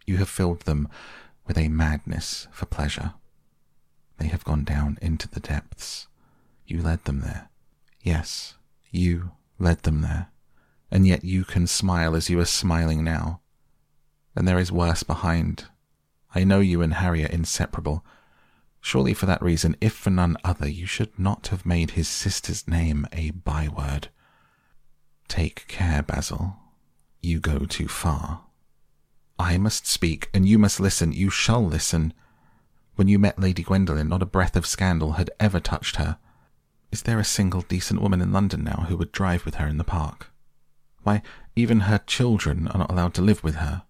You 0.07 0.17
have 0.17 0.29
filled 0.29 0.63
them 0.63 0.89
with 1.47 1.59
a 1.59 1.69
madness 1.69 2.49
for 2.53 2.67
pleasure. 2.67 3.15
They 4.19 4.29
have 4.29 4.45
gone 4.45 4.65
down 4.65 4.99
into 5.03 5.29
the 5.29 5.41
depths. 5.41 6.07
You 6.67 6.83
led 6.83 7.05
them 7.05 7.21
there. 7.21 7.51
Yes, 8.03 8.55
you 8.91 9.33
led 9.59 9.83
them 9.83 10.01
there 10.01 10.31
and 10.91 11.07
yet 11.07 11.25
you 11.25 11.45
can 11.45 11.67
smile 11.67 12.17
as 12.17 12.29
you 12.29 12.39
are 12.41 12.45
smiling 12.47 13.05
now. 13.05 13.41
And 14.35 14.47
there 14.47 14.59
is 14.59 14.73
worse 14.73 15.03
behind. 15.03 15.67
I 16.35 16.45
know 16.45 16.61
you 16.61 16.83
and 16.83 16.95
Harry 16.95 17.25
are 17.25 17.29
inseparable. 17.29 18.05
Surely 18.81 19.15
for 19.15 19.27
that 19.27 19.43
reason, 19.43 19.77
if 19.81 19.93
for 19.93 20.11
none 20.11 20.37
other, 20.43 20.69
you 20.69 20.87
should 20.87 21.17
not 21.19 21.49
have 21.49 21.67
made 21.67 21.93
his 21.93 22.09
sister's 22.09 22.67
name 22.67 23.07
a 23.13 23.31
byword. 23.31 24.09
Take 25.29 25.67
care, 25.69 26.03
Basil. 26.03 26.57
You 27.21 27.41
go 27.41 27.61
too 27.61 27.89
far. 27.89 28.43
I 29.39 29.59
must 29.59 29.87
speak, 29.87 30.29
and 30.35 30.49
you 30.49 30.59
must 30.59 30.81
listen. 30.81 31.13
You 31.13 31.31
shall 31.31 31.65
listen. 31.65 32.15
When 32.97 33.09
you 33.09 33.19
met 33.19 33.39
Lady 33.39 33.63
Gwendolen, 33.63 34.09
not 34.09 34.23
a 34.23 34.27
breath 34.27 34.57
of 34.57 34.67
scandal 34.67 35.13
had 35.13 35.31
ever 35.39 35.61
touched 35.61 35.97
her. 35.97 36.19
Is 36.93 37.03
there 37.03 37.21
a 37.21 37.25
single 37.25 37.63
decent 37.63 38.01
woman 38.01 38.21
in 38.21 38.33
London 38.33 38.65
now 38.65 38.87
who 38.89 38.97
would 38.97 39.13
drive 39.13 39.45
with 39.45 39.57
her 39.57 39.67
in 39.69 39.79
the 39.79 39.85
park? 39.85 40.31
Why, 41.03 41.23
even 41.55 41.81
her 41.81 41.99
children 41.99 42.69
are 42.69 42.79
not 42.79 42.91
allowed 42.91 43.15
to 43.15 43.23
live 43.23 43.43
with 43.45 43.57
her. 43.57 43.85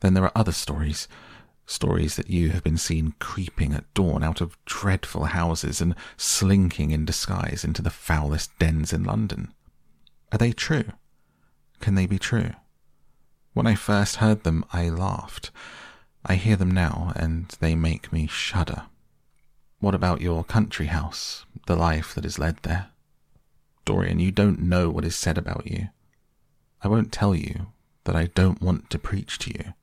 Then 0.00 0.14
there 0.14 0.24
are 0.24 0.32
other 0.34 0.52
stories. 0.52 1.08
Stories 1.66 2.16
that 2.16 2.30
you 2.30 2.50
have 2.50 2.62
been 2.62 2.76
seen 2.76 3.14
creeping 3.18 3.72
at 3.72 3.92
dawn 3.94 4.22
out 4.22 4.40
of 4.40 4.56
dreadful 4.64 5.24
houses 5.26 5.80
and 5.80 5.94
slinking 6.16 6.90
in 6.90 7.04
disguise 7.04 7.64
into 7.64 7.82
the 7.82 7.90
foulest 7.90 8.56
dens 8.58 8.92
in 8.92 9.04
London. 9.04 9.52
Are 10.32 10.38
they 10.38 10.52
true? 10.52 10.84
Can 11.80 11.94
they 11.94 12.06
be 12.06 12.18
true? 12.18 12.50
When 13.54 13.66
I 13.66 13.74
first 13.74 14.16
heard 14.16 14.44
them, 14.44 14.64
I 14.72 14.88
laughed. 14.88 15.50
I 16.24 16.36
hear 16.36 16.56
them 16.56 16.70
now, 16.70 17.12
and 17.16 17.48
they 17.60 17.74
make 17.74 18.12
me 18.12 18.26
shudder. 18.26 18.84
What 19.80 19.94
about 19.94 20.20
your 20.20 20.42
country 20.42 20.86
house, 20.86 21.46
the 21.66 21.76
life 21.76 22.14
that 22.14 22.24
is 22.24 22.38
led 22.38 22.58
there? 22.58 22.88
Dorian, 23.84 24.18
you 24.18 24.32
don't 24.32 24.60
know 24.60 24.90
what 24.90 25.04
is 25.04 25.14
said 25.14 25.38
about 25.38 25.66
you. 25.66 25.88
I 26.82 26.88
won't 26.88 27.12
tell 27.12 27.34
you 27.34 27.68
that 28.04 28.16
I 28.16 28.26
don't 28.26 28.60
want 28.60 28.90
to 28.90 28.98
preach 28.98 29.38
to 29.38 29.50
you. 29.50 29.74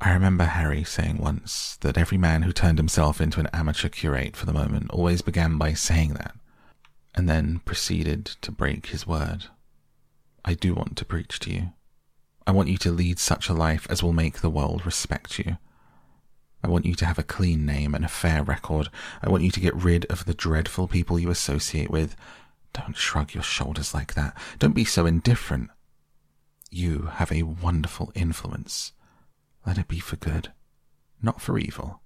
I 0.00 0.12
remember 0.12 0.44
Harry 0.44 0.84
saying 0.84 1.18
once 1.18 1.76
that 1.80 1.98
every 1.98 2.16
man 2.18 2.42
who 2.42 2.52
turned 2.52 2.78
himself 2.78 3.20
into 3.20 3.40
an 3.40 3.48
amateur 3.52 3.88
curate 3.88 4.36
for 4.36 4.46
the 4.46 4.52
moment 4.52 4.90
always 4.90 5.22
began 5.22 5.58
by 5.58 5.72
saying 5.72 6.14
that, 6.14 6.36
and 7.16 7.28
then 7.28 7.60
proceeded 7.64 8.24
to 8.42 8.52
break 8.52 8.86
his 8.86 9.06
word. 9.06 9.46
I 10.44 10.54
do 10.54 10.74
want 10.74 10.96
to 10.96 11.04
preach 11.04 11.40
to 11.40 11.50
you. 11.52 11.72
I 12.46 12.52
want 12.52 12.68
you 12.68 12.78
to 12.78 12.92
lead 12.92 13.18
such 13.18 13.48
a 13.48 13.54
life 13.54 13.86
as 13.90 14.02
will 14.02 14.12
make 14.12 14.40
the 14.40 14.48
world 14.48 14.86
respect 14.86 15.40
you. 15.40 15.58
I 16.62 16.68
want 16.68 16.86
you 16.86 16.94
to 16.94 17.06
have 17.06 17.18
a 17.18 17.22
clean 17.22 17.64
name 17.64 17.94
and 17.94 18.04
a 18.04 18.08
fair 18.08 18.42
record. 18.42 18.88
I 19.22 19.28
want 19.28 19.44
you 19.44 19.50
to 19.50 19.60
get 19.60 19.74
rid 19.74 20.04
of 20.06 20.24
the 20.24 20.34
dreadful 20.34 20.88
people 20.88 21.18
you 21.18 21.30
associate 21.30 21.90
with. 21.90 22.16
Don't 22.72 22.96
shrug 22.96 23.34
your 23.34 23.44
shoulders 23.44 23.94
like 23.94 24.14
that. 24.14 24.36
Don't 24.58 24.74
be 24.74 24.84
so 24.84 25.06
indifferent. 25.06 25.70
You 26.70 27.10
have 27.14 27.32
a 27.32 27.44
wonderful 27.44 28.12
influence. 28.14 28.92
Let 29.66 29.78
it 29.78 29.88
be 29.88 30.00
for 30.00 30.16
good, 30.16 30.52
not 31.22 31.40
for 31.40 31.58
evil. 31.58 32.02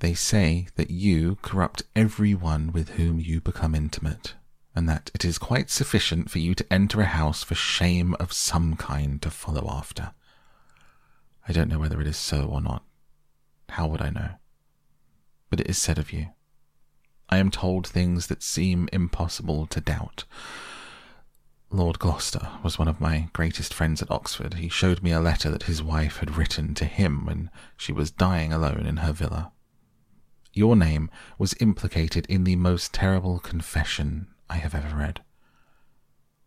They 0.00 0.14
say 0.14 0.66
that 0.74 0.90
you 0.90 1.38
corrupt 1.42 1.84
every 1.94 2.34
one 2.34 2.72
with 2.72 2.90
whom 2.90 3.20
you 3.20 3.40
become 3.40 3.74
intimate, 3.74 4.34
and 4.74 4.88
that 4.88 5.10
it 5.14 5.24
is 5.24 5.38
quite 5.38 5.70
sufficient 5.70 6.30
for 6.30 6.40
you 6.40 6.54
to 6.56 6.72
enter 6.72 7.00
a 7.00 7.06
house 7.06 7.44
for 7.44 7.54
shame 7.54 8.14
of 8.18 8.32
some 8.32 8.74
kind 8.74 9.22
to 9.22 9.30
follow 9.30 9.68
after. 9.70 10.12
I 11.48 11.52
don't 11.52 11.68
know 11.68 11.78
whether 11.78 12.00
it 12.00 12.06
is 12.06 12.16
so 12.16 12.46
or 12.46 12.60
not. 12.60 12.84
How 13.72 13.86
would 13.86 14.02
I 14.02 14.10
know? 14.10 14.32
But 15.48 15.60
it 15.60 15.66
is 15.66 15.78
said 15.78 15.96
of 15.96 16.12
you. 16.12 16.28
I 17.30 17.38
am 17.38 17.50
told 17.50 17.86
things 17.86 18.26
that 18.26 18.42
seem 18.42 18.86
impossible 18.92 19.66
to 19.68 19.80
doubt. 19.80 20.24
Lord 21.70 21.98
Gloucester 21.98 22.50
was 22.62 22.78
one 22.78 22.86
of 22.88 23.00
my 23.00 23.30
greatest 23.32 23.72
friends 23.72 24.02
at 24.02 24.10
Oxford. 24.10 24.54
He 24.54 24.68
showed 24.68 25.02
me 25.02 25.10
a 25.10 25.20
letter 25.20 25.50
that 25.50 25.62
his 25.62 25.82
wife 25.82 26.18
had 26.18 26.36
written 26.36 26.74
to 26.74 26.84
him 26.84 27.24
when 27.24 27.48
she 27.78 27.94
was 27.94 28.10
dying 28.10 28.52
alone 28.52 28.84
in 28.84 28.98
her 28.98 29.12
villa. 29.12 29.52
Your 30.52 30.76
name 30.76 31.08
was 31.38 31.54
implicated 31.58 32.26
in 32.26 32.44
the 32.44 32.56
most 32.56 32.92
terrible 32.92 33.38
confession 33.38 34.26
I 34.50 34.56
have 34.56 34.74
ever 34.74 34.94
read. 34.94 35.22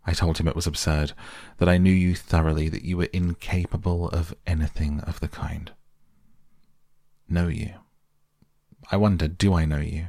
I 0.05 0.13
told 0.13 0.37
him 0.37 0.47
it 0.47 0.55
was 0.55 0.67
absurd, 0.67 1.13
that 1.57 1.69
I 1.69 1.79
knew 1.79 1.91
you 1.91 2.13
thoroughly, 2.13 2.69
that 2.69 2.83
you 2.83 2.97
were 2.97 3.09
incapable 3.11 4.09
of 4.09 4.35
anything 4.45 4.99
of 4.99 5.21
the 5.21 5.27
kind. 5.27 5.71
Know 7.27 7.47
you? 7.47 7.73
I 8.91 8.97
wonder, 8.97 9.27
do 9.27 9.53
I 9.53 9.65
know 9.65 9.79
you? 9.79 10.07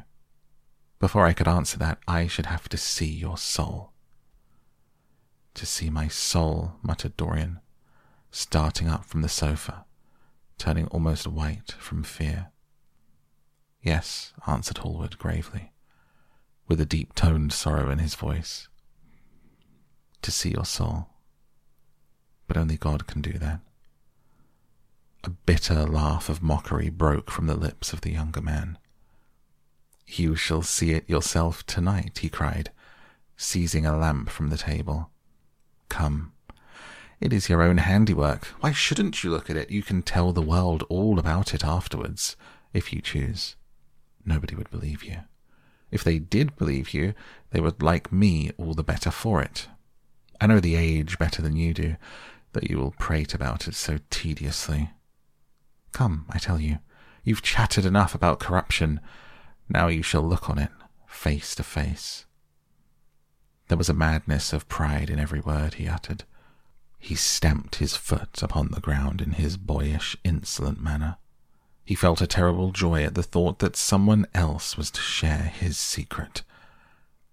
Before 0.99 1.27
I 1.27 1.33
could 1.33 1.49
answer 1.49 1.79
that, 1.79 1.99
I 2.07 2.27
should 2.27 2.47
have 2.47 2.69
to 2.69 2.77
see 2.77 3.07
your 3.07 3.39
soul. 3.39 3.93
To 5.55 5.65
see 5.65 5.89
my 5.89 6.09
soul, 6.09 6.75
muttered 6.83 7.17
Dorian, 7.17 7.61
starting 8.31 8.89
up 8.89 9.05
from 9.05 9.23
the 9.23 9.29
sofa, 9.29 9.87
turning 10.59 10.87
almost 10.89 11.27
white 11.27 11.73
from 11.79 12.03
fear. 12.03 12.49
Yes, 13.81 14.33
answered 14.47 14.79
Hallward 14.79 15.19
gravely, 15.19 15.73
with 16.67 16.81
a 16.81 16.87
deep 16.87 17.15
toned 17.15 17.53
sorrow 17.53 17.91
in 17.91 17.99
his 17.99 18.15
voice. 18.15 18.69
To 20.23 20.31
see 20.31 20.51
your 20.51 20.65
soul. 20.65 21.09
But 22.47 22.57
only 22.57 22.77
God 22.77 23.07
can 23.07 23.23
do 23.23 23.33
that. 23.35 23.61
A 25.27 25.31
bitter 25.31 25.85
laugh 25.87 26.29
of 26.29 26.41
mockery 26.41 26.89
broke 26.89 27.33
from 27.33 27.49
the 27.49 27.57
lips 27.57 27.93
of 27.93 28.03
the 28.03 28.13
younger 28.13 28.41
man. 28.41 28.79
You 30.07 30.37
shall 30.37 30.63
see 30.63 30.93
it 30.93 31.11
yourself 31.11 31.67
tonight, 31.67 32.19
he 32.19 32.29
cried, 32.29 32.71
seizing 33.37 33.85
a 33.85 33.97
lamp 33.97 34.31
from 34.31 34.51
the 34.51 34.57
table. 34.57 35.11
Come. 35.89 36.33
It 37.21 37.33
is 37.33 37.49
your 37.49 37.61
own 37.61 37.79
handiwork. 37.79 38.45
Why 38.61 38.71
shouldn't 38.71 39.25
you 39.25 39.31
look 39.31 39.51
at 39.51 39.57
it? 39.57 39.69
You 39.69 39.83
can 39.83 40.01
tell 40.01 40.33
the 40.33 40.41
world 40.41 40.85
all 40.89 41.19
about 41.19 41.55
it 41.55 41.65
afterwards, 41.65 42.37
if 42.73 42.93
you 42.93 43.01
choose. 43.01 43.57
Nobody 44.25 44.55
would 44.55 44.71
believe 44.71 45.03
you. 45.03 45.23
If 45.91 46.05
they 46.05 46.21
did 46.21 46.55
believe 46.55 46.95
you, 46.95 47.15
they 47.51 47.61
would 47.61 47.83
like 47.83 48.13
me 48.13 48.53
all 48.59 48.75
the 48.75 48.85
better 48.85 49.11
for 49.11 49.43
it. 49.43 49.67
I 50.41 50.47
know 50.47 50.61
the 50.61 50.77
age 50.77 51.19
better 51.19 51.43
than 51.43 51.57
you 51.57 51.75
do, 51.75 51.97
that 52.53 52.71
you 52.71 52.79
will 52.79 52.93
prate 52.93 53.35
about 53.35 53.67
it 53.67 53.75
so 53.75 53.99
tediously. 54.09 54.93
Come, 55.97 56.27
I 56.29 56.37
tell 56.37 56.61
you, 56.61 56.81
you've 57.25 57.41
chattered 57.41 57.87
enough 57.87 58.15
about 58.15 58.39
corruption. 58.39 59.01
Now 59.67 59.89
you 59.89 60.03
shall 60.03 60.21
look 60.21 60.51
on 60.51 60.59
it 60.59 60.69
face 61.07 61.55
to 61.55 61.63
face. 61.63 62.27
There 63.69 63.79
was 63.79 63.89
a 63.89 63.95
madness 63.95 64.53
of 64.53 64.69
pride 64.69 65.09
in 65.09 65.19
every 65.19 65.41
word 65.41 65.73
he 65.73 65.89
uttered. 65.89 66.25
He 66.99 67.15
stamped 67.15 67.77
his 67.77 67.97
foot 67.97 68.43
upon 68.43 68.73
the 68.73 68.81
ground 68.83 69.23
in 69.23 69.31
his 69.31 69.57
boyish, 69.57 70.19
insolent 70.23 70.83
manner. 70.83 71.17
He 71.83 71.95
felt 71.95 72.21
a 72.21 72.27
terrible 72.27 72.73
joy 72.73 73.03
at 73.03 73.15
the 73.15 73.23
thought 73.23 73.61
that 73.61 73.75
someone 73.75 74.27
else 74.35 74.77
was 74.77 74.91
to 74.91 75.01
share 75.01 75.51
his 75.59 75.79
secret. 75.79 76.43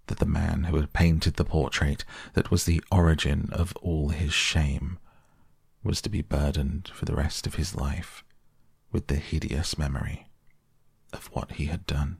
That 0.07 0.19
the 0.19 0.25
man 0.25 0.63
who 0.63 0.77
had 0.77 0.93
painted 0.93 1.33
the 1.33 1.43
portrait 1.43 2.05
that 2.31 2.49
was 2.49 2.63
the 2.63 2.81
origin 2.89 3.49
of 3.51 3.75
all 3.81 4.07
his 4.07 4.31
shame 4.31 4.99
was 5.83 6.01
to 6.01 6.09
be 6.09 6.21
burdened 6.21 6.89
for 6.95 7.03
the 7.03 7.15
rest 7.15 7.45
of 7.45 7.55
his 7.55 7.75
life 7.75 8.23
with 8.93 9.07
the 9.07 9.15
hideous 9.15 9.77
memory 9.77 10.27
of 11.11 11.27
what 11.33 11.53
he 11.53 11.65
had 11.65 11.85
done. 11.85 12.19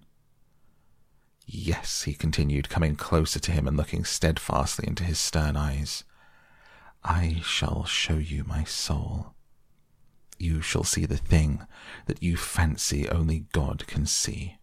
Yes, 1.46 2.04
he 2.04 2.14
continued, 2.14 2.70
coming 2.70 2.96
closer 2.96 3.40
to 3.40 3.52
him 3.52 3.68
and 3.68 3.78
looking 3.78 4.04
steadfastly 4.04 4.88
into 4.88 5.04
his 5.04 5.20
stern 5.20 5.56
eyes. 5.56 6.04
I 7.04 7.42
shall 7.44 7.86
show 7.86 8.18
you 8.18 8.44
my 8.44 8.64
soul 8.64 9.34
you 10.44 10.62
shall 10.62 10.84
see 10.84 11.06
the 11.06 11.18
thing 11.18 11.66
that 12.06 12.22
you 12.22 12.38
fancy 12.38 13.10
only 13.10 13.46
God 13.54 13.88
can 13.88 14.06
see. 14.06 14.58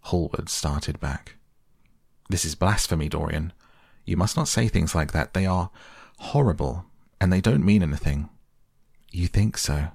Hallward 0.00 0.48
started 0.48 1.00
back. 1.00 1.36
This 2.28 2.44
is 2.44 2.54
blasphemy, 2.54 3.08
Dorian. 3.08 3.52
You 4.04 4.16
must 4.16 4.36
not 4.36 4.48
say 4.48 4.68
things 4.68 4.94
like 4.94 5.12
that. 5.12 5.34
They 5.34 5.46
are 5.46 5.70
horrible, 6.18 6.86
and 7.20 7.32
they 7.32 7.40
don't 7.40 7.64
mean 7.64 7.82
anything. 7.82 8.28
You 9.10 9.28
think 9.28 9.56
so? 9.56 9.88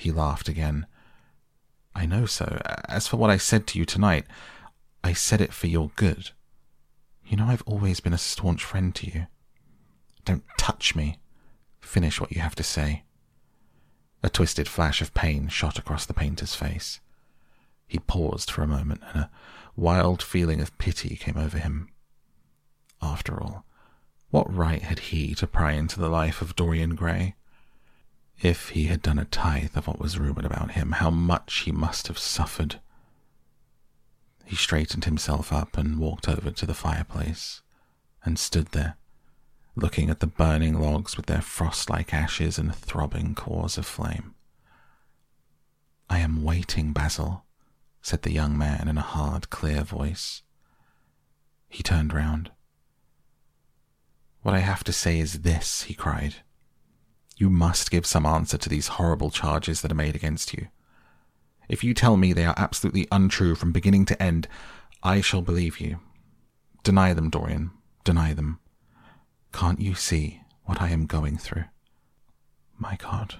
He 0.00 0.12
laughed 0.12 0.48
again. 0.48 0.86
I 1.94 2.06
know 2.06 2.24
so. 2.24 2.62
As 2.88 3.06
for 3.06 3.18
what 3.18 3.28
I 3.28 3.36
said 3.36 3.66
to 3.66 3.78
you 3.78 3.84
tonight, 3.84 4.24
I 5.04 5.12
said 5.12 5.42
it 5.42 5.52
for 5.52 5.66
your 5.66 5.90
good. 5.94 6.30
You 7.26 7.36
know 7.36 7.44
I've 7.44 7.62
always 7.66 8.00
been 8.00 8.14
a 8.14 8.18
staunch 8.18 8.64
friend 8.64 8.94
to 8.94 9.06
you. 9.06 9.26
Don't 10.24 10.44
touch 10.56 10.96
me. 10.96 11.18
Finish 11.82 12.18
what 12.18 12.32
you 12.32 12.40
have 12.40 12.54
to 12.54 12.62
say. 12.62 13.04
A 14.22 14.30
twisted 14.30 14.68
flash 14.68 15.02
of 15.02 15.12
pain 15.12 15.48
shot 15.48 15.78
across 15.78 16.06
the 16.06 16.14
painter's 16.14 16.54
face. 16.54 17.00
He 17.86 17.98
paused 17.98 18.50
for 18.50 18.62
a 18.62 18.66
moment, 18.66 19.02
and 19.12 19.24
a 19.24 19.30
wild 19.76 20.22
feeling 20.22 20.62
of 20.62 20.78
pity 20.78 21.14
came 21.14 21.36
over 21.36 21.58
him. 21.58 21.90
After 23.02 23.38
all, 23.38 23.66
what 24.30 24.50
right 24.50 24.80
had 24.80 24.98
he 25.10 25.34
to 25.34 25.46
pry 25.46 25.72
into 25.72 26.00
the 26.00 26.08
life 26.08 26.40
of 26.40 26.56
Dorian 26.56 26.94
Gray? 26.94 27.34
If 28.42 28.70
he 28.70 28.84
had 28.86 29.02
done 29.02 29.18
a 29.18 29.26
tithe 29.26 29.76
of 29.76 29.86
what 29.86 30.00
was 30.00 30.18
rumoured 30.18 30.46
about 30.46 30.72
him, 30.72 30.92
how 30.92 31.10
much 31.10 31.60
he 31.60 31.72
must 31.72 32.08
have 32.08 32.18
suffered. 32.18 32.80
He 34.46 34.56
straightened 34.56 35.04
himself 35.04 35.52
up 35.52 35.76
and 35.76 35.98
walked 35.98 36.26
over 36.26 36.50
to 36.50 36.66
the 36.66 36.74
fireplace 36.74 37.60
and 38.24 38.38
stood 38.38 38.68
there, 38.68 38.96
looking 39.76 40.08
at 40.08 40.20
the 40.20 40.26
burning 40.26 40.80
logs 40.80 41.16
with 41.16 41.26
their 41.26 41.42
frost 41.42 41.90
like 41.90 42.14
ashes 42.14 42.58
and 42.58 42.74
throbbing 42.74 43.34
cores 43.34 43.76
of 43.76 43.84
flame. 43.84 44.34
I 46.08 46.20
am 46.20 46.42
waiting, 46.42 46.92
Basil, 46.92 47.44
said 48.00 48.22
the 48.22 48.32
young 48.32 48.56
man 48.56 48.88
in 48.88 48.96
a 48.96 49.02
hard, 49.02 49.50
clear 49.50 49.82
voice. 49.82 50.42
He 51.68 51.82
turned 51.82 52.14
round. 52.14 52.50
What 54.42 54.54
I 54.54 54.60
have 54.60 54.82
to 54.84 54.92
say 54.92 55.20
is 55.20 55.42
this, 55.42 55.82
he 55.82 55.94
cried. 55.94 56.36
You 57.40 57.48
must 57.48 57.90
give 57.90 58.04
some 58.04 58.26
answer 58.26 58.58
to 58.58 58.68
these 58.68 58.88
horrible 58.98 59.30
charges 59.30 59.80
that 59.80 59.90
are 59.90 59.94
made 59.94 60.14
against 60.14 60.52
you. 60.52 60.68
If 61.70 61.82
you 61.82 61.94
tell 61.94 62.18
me 62.18 62.34
they 62.34 62.44
are 62.44 62.54
absolutely 62.58 63.08
untrue 63.10 63.54
from 63.54 63.72
beginning 63.72 64.04
to 64.06 64.22
end, 64.22 64.46
I 65.02 65.22
shall 65.22 65.40
believe 65.40 65.80
you. 65.80 66.00
Deny 66.84 67.14
them, 67.14 67.30
Dorian. 67.30 67.70
Deny 68.04 68.34
them. 68.34 68.60
Can't 69.54 69.80
you 69.80 69.94
see 69.94 70.42
what 70.64 70.82
I 70.82 70.90
am 70.90 71.06
going 71.06 71.38
through? 71.38 71.64
My 72.78 72.96
God, 72.96 73.36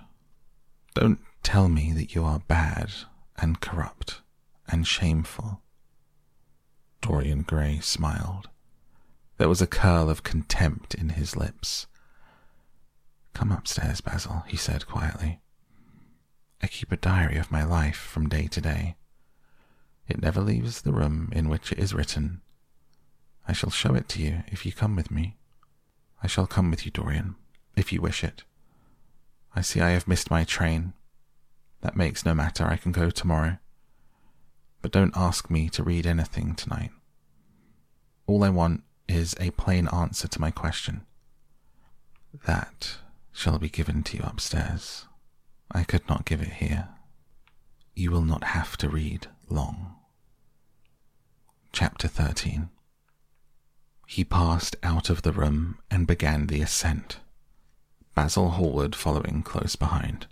don't 0.94 1.18
tell 1.42 1.68
me 1.68 1.92
that 1.92 2.14
you 2.14 2.24
are 2.24 2.40
bad 2.48 2.90
and 3.36 3.60
corrupt 3.60 4.22
and 4.66 4.86
shameful. 4.86 5.60
Dorian 7.02 7.42
Gray 7.42 7.80
smiled. 7.80 8.48
There 9.36 9.48
was 9.48 9.60
a 9.60 9.66
curl 9.66 10.08
of 10.08 10.22
contempt 10.22 10.94
in 10.94 11.10
his 11.10 11.36
lips. 11.36 11.86
Come 13.34 13.52
upstairs, 13.52 14.00
Basil, 14.00 14.44
he 14.46 14.56
said 14.56 14.86
quietly. 14.86 15.40
I 16.62 16.66
keep 16.66 16.92
a 16.92 16.96
diary 16.96 17.38
of 17.38 17.50
my 17.50 17.64
life 17.64 17.96
from 17.96 18.28
day 18.28 18.46
to 18.48 18.60
day. 18.60 18.96
It 20.08 20.20
never 20.20 20.40
leaves 20.40 20.82
the 20.82 20.92
room 20.92 21.30
in 21.32 21.48
which 21.48 21.72
it 21.72 21.78
is 21.78 21.94
written. 21.94 22.40
I 23.48 23.52
shall 23.52 23.70
show 23.70 23.94
it 23.94 24.08
to 24.10 24.22
you 24.22 24.42
if 24.48 24.66
you 24.66 24.72
come 24.72 24.96
with 24.96 25.10
me. 25.10 25.36
I 26.22 26.26
shall 26.26 26.46
come 26.46 26.70
with 26.70 26.84
you, 26.84 26.90
Dorian, 26.90 27.36
if 27.76 27.92
you 27.92 28.00
wish 28.00 28.22
it. 28.22 28.44
I 29.54 29.62
see 29.62 29.80
I 29.80 29.90
have 29.90 30.08
missed 30.08 30.30
my 30.30 30.44
train. 30.44 30.92
That 31.80 31.96
makes 31.96 32.24
no 32.24 32.34
matter, 32.34 32.64
I 32.64 32.76
can 32.76 32.92
go 32.92 33.10
tomorrow. 33.10 33.58
But 34.82 34.92
don't 34.92 35.16
ask 35.16 35.50
me 35.50 35.68
to 35.70 35.82
read 35.82 36.06
anything 36.06 36.54
tonight. 36.54 36.90
All 38.26 38.44
I 38.44 38.50
want 38.50 38.82
is 39.08 39.34
a 39.40 39.50
plain 39.52 39.88
answer 39.88 40.28
to 40.28 40.40
my 40.40 40.50
question. 40.50 41.06
That 42.46 42.98
shall 43.32 43.58
be 43.58 43.68
given 43.68 44.02
to 44.04 44.16
you 44.16 44.22
upstairs. 44.24 45.06
I 45.70 45.84
could 45.84 46.08
not 46.08 46.24
give 46.24 46.42
it 46.42 46.54
here. 46.54 46.88
You 47.94 48.10
will 48.10 48.24
not 48.24 48.44
have 48.44 48.76
to 48.78 48.88
read 48.88 49.28
long. 49.48 49.94
Chapter 51.72 52.08
13 52.08 52.70
he 54.10 54.24
passed 54.24 54.74
out 54.82 55.08
of 55.08 55.22
the 55.22 55.30
room 55.30 55.78
and 55.88 56.04
began 56.04 56.48
the 56.48 56.60
ascent, 56.60 57.20
Basil 58.16 58.50
Hallward 58.50 58.96
following 58.96 59.44
close 59.44 59.76
behind. 59.76 60.26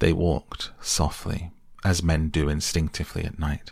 They 0.00 0.12
walked 0.12 0.72
softly, 0.80 1.52
as 1.84 2.02
men 2.02 2.28
do 2.28 2.48
instinctively 2.48 3.24
at 3.24 3.38
night. 3.38 3.70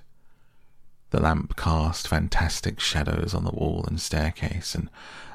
The 1.14 1.22
lamp 1.22 1.54
cast 1.54 2.08
fantastic 2.08 2.80
shadows 2.80 3.34
on 3.34 3.44
the 3.44 3.52
wall 3.52 3.84
and 3.86 4.00
staircase, 4.00 4.74
and 4.74 4.90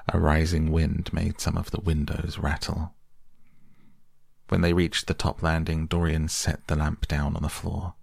a 0.09 0.19
rising 0.19 0.73
wind 0.73 1.09
made 1.13 1.39
some 1.39 1.55
of 1.55 1.71
the 1.71 1.79
windows 1.79 2.37
rattle. 2.37 2.95
When 4.49 4.59
they 4.59 4.73
reached 4.73 5.07
the 5.07 5.13
top 5.13 5.41
landing, 5.41 5.87
Dorian 5.87 6.27
set 6.27 6.67
the 6.67 6.75
lamp 6.75 7.07
down 7.07 7.37
on 7.37 7.43
the 7.43 7.47
floor. 7.47 7.93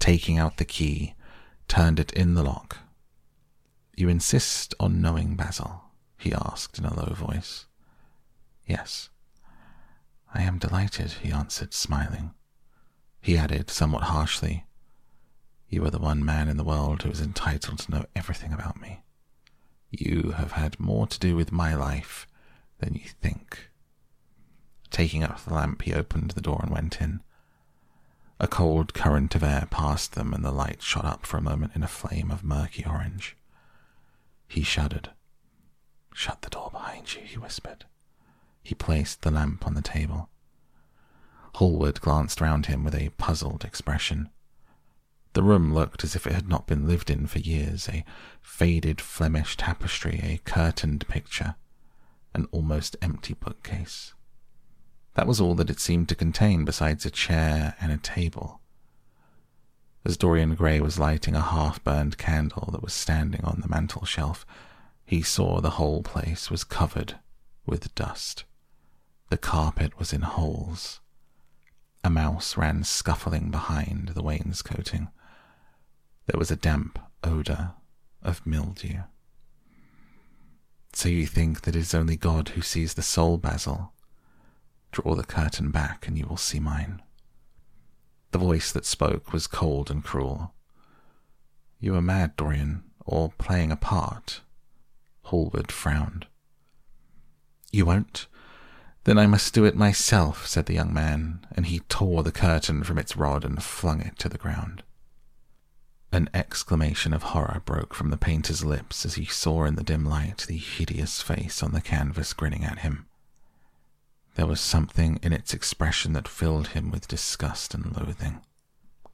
Taking 0.00 0.36
out 0.36 0.56
the 0.56 0.64
key, 0.64 1.14
turned 1.68 2.00
it 2.00 2.12
in 2.14 2.34
the 2.34 2.42
lock, 2.42 2.78
you 3.94 4.08
insist 4.08 4.74
on 4.80 5.00
knowing 5.00 5.36
Basil? 5.36 5.84
he 6.18 6.34
asked 6.34 6.76
in 6.76 6.84
a 6.84 6.92
low 6.92 7.14
voice. 7.14 7.66
Yes. 8.66 9.10
I 10.34 10.42
am 10.42 10.58
delighted, 10.58 11.12
he 11.22 11.30
answered, 11.30 11.72
smiling. 11.72 12.34
He 13.20 13.36
added, 13.36 13.70
somewhat 13.70 14.02
harshly, 14.02 14.66
You 15.70 15.84
are 15.84 15.90
the 15.90 16.00
one 16.00 16.24
man 16.24 16.48
in 16.48 16.56
the 16.56 16.64
world 16.64 17.02
who 17.02 17.10
is 17.10 17.20
entitled 17.20 17.78
to 17.78 17.90
know 17.92 18.04
everything 18.16 18.52
about 18.52 18.80
me. 18.80 19.02
You 19.92 20.34
have 20.36 20.52
had 20.52 20.80
more 20.80 21.06
to 21.06 21.18
do 21.18 21.36
with 21.36 21.52
my 21.52 21.74
life 21.74 22.26
than 22.80 22.94
you 22.94 23.08
think. 23.22 23.70
Taking 24.90 25.22
up 25.22 25.44
the 25.44 25.54
lamp, 25.54 25.82
he 25.82 25.94
opened 25.94 26.32
the 26.32 26.40
door 26.40 26.58
and 26.60 26.72
went 26.72 27.00
in. 27.00 27.20
A 28.40 28.48
cold 28.48 28.94
current 28.94 29.36
of 29.36 29.44
air 29.44 29.68
passed 29.70 30.14
them, 30.14 30.34
and 30.34 30.44
the 30.44 30.50
light 30.50 30.82
shot 30.82 31.04
up 31.04 31.24
for 31.24 31.36
a 31.36 31.42
moment 31.42 31.76
in 31.76 31.84
a 31.84 31.88
flame 31.88 32.32
of 32.32 32.42
murky 32.42 32.84
orange. 32.84 33.36
He 34.48 34.62
shuddered. 34.62 35.10
Shut 36.12 36.42
the 36.42 36.50
door 36.50 36.70
behind 36.72 37.14
you, 37.14 37.20
he 37.22 37.38
whispered. 37.38 37.84
He 38.64 38.74
placed 38.74 39.22
the 39.22 39.30
lamp 39.30 39.68
on 39.68 39.74
the 39.74 39.82
table. 39.82 40.30
Hallward 41.54 42.00
glanced 42.00 42.40
round 42.40 42.66
him 42.66 42.82
with 42.82 42.94
a 42.96 43.10
puzzled 43.10 43.64
expression. 43.64 44.30
The 45.32 45.42
room 45.44 45.72
looked 45.72 46.02
as 46.02 46.16
if 46.16 46.26
it 46.26 46.32
had 46.32 46.48
not 46.48 46.66
been 46.66 46.88
lived 46.88 47.08
in 47.08 47.26
for 47.28 47.38
years 47.38 47.88
a 47.88 48.04
faded 48.40 49.00
Flemish 49.00 49.56
tapestry, 49.56 50.20
a 50.22 50.40
curtained 50.44 51.06
picture, 51.06 51.54
an 52.34 52.48
almost 52.50 52.96
empty 53.00 53.34
bookcase. 53.34 54.12
That 55.14 55.28
was 55.28 55.40
all 55.40 55.54
that 55.56 55.70
it 55.70 55.78
seemed 55.78 56.08
to 56.08 56.14
contain 56.14 56.64
besides 56.64 57.06
a 57.06 57.10
chair 57.10 57.76
and 57.80 57.92
a 57.92 57.96
table. 57.96 58.60
As 60.04 60.16
Dorian 60.16 60.54
Gray 60.54 60.80
was 60.80 60.98
lighting 60.98 61.36
a 61.36 61.40
half 61.40 61.82
burned 61.84 62.18
candle 62.18 62.70
that 62.72 62.82
was 62.82 62.94
standing 62.94 63.44
on 63.44 63.60
the 63.60 63.68
mantel 63.68 64.04
shelf, 64.04 64.44
he 65.04 65.22
saw 65.22 65.60
the 65.60 65.70
whole 65.70 66.02
place 66.02 66.50
was 66.50 66.64
covered 66.64 67.18
with 67.66 67.94
dust. 67.94 68.44
The 69.28 69.36
carpet 69.36 69.98
was 69.98 70.12
in 70.12 70.22
holes. 70.22 71.00
A 72.02 72.10
mouse 72.10 72.56
ran 72.56 72.82
scuffling 72.82 73.50
behind 73.50 74.08
the 74.08 74.22
wainscoting. 74.22 75.08
There 76.26 76.38
was 76.38 76.50
a 76.50 76.56
damp 76.56 76.98
odour 77.24 77.74
of 78.22 78.46
mildew. 78.46 79.00
So 80.92 81.08
you 81.08 81.26
think 81.26 81.62
that 81.62 81.76
it 81.76 81.80
is 81.80 81.94
only 81.94 82.16
God 82.16 82.50
who 82.50 82.62
sees 82.62 82.94
the 82.94 83.02
soul, 83.02 83.38
Basil? 83.38 83.92
Draw 84.92 85.14
the 85.14 85.24
curtain 85.24 85.70
back 85.70 86.06
and 86.06 86.18
you 86.18 86.26
will 86.26 86.36
see 86.36 86.60
mine. 86.60 87.00
The 88.32 88.38
voice 88.38 88.72
that 88.72 88.84
spoke 88.84 89.32
was 89.32 89.46
cold 89.46 89.90
and 89.90 90.04
cruel. 90.04 90.54
You 91.78 91.94
are 91.94 92.02
mad, 92.02 92.36
Dorian, 92.36 92.84
or 93.04 93.32
playing 93.38 93.72
a 93.72 93.76
part. 93.76 94.40
Hallward 95.22 95.72
frowned. 95.72 96.26
You 97.72 97.86
won't 97.86 98.26
Then 99.04 99.16
I 99.16 99.26
must 99.26 99.54
do 99.54 99.64
it 99.64 99.76
myself, 99.76 100.46
said 100.46 100.66
the 100.66 100.74
young 100.74 100.92
man, 100.92 101.46
and 101.52 101.66
he 101.66 101.80
tore 101.88 102.22
the 102.22 102.32
curtain 102.32 102.82
from 102.84 102.98
its 102.98 103.16
rod 103.16 103.44
and 103.44 103.62
flung 103.62 104.00
it 104.00 104.18
to 104.18 104.28
the 104.28 104.38
ground. 104.38 104.82
An 106.12 106.28
exclamation 106.34 107.12
of 107.12 107.22
horror 107.22 107.62
broke 107.64 107.94
from 107.94 108.10
the 108.10 108.16
painter's 108.16 108.64
lips 108.64 109.06
as 109.06 109.14
he 109.14 109.26
saw 109.26 109.64
in 109.64 109.76
the 109.76 109.84
dim 109.84 110.04
light 110.04 110.38
the 110.48 110.56
hideous 110.56 111.22
face 111.22 111.62
on 111.62 111.72
the 111.72 111.80
canvas 111.80 112.32
grinning 112.32 112.64
at 112.64 112.80
him. 112.80 113.06
There 114.34 114.46
was 114.46 114.60
something 114.60 115.20
in 115.22 115.32
its 115.32 115.54
expression 115.54 116.12
that 116.14 116.26
filled 116.26 116.68
him 116.68 116.90
with 116.90 117.06
disgust 117.06 117.74
and 117.74 117.96
loathing. 117.96 118.40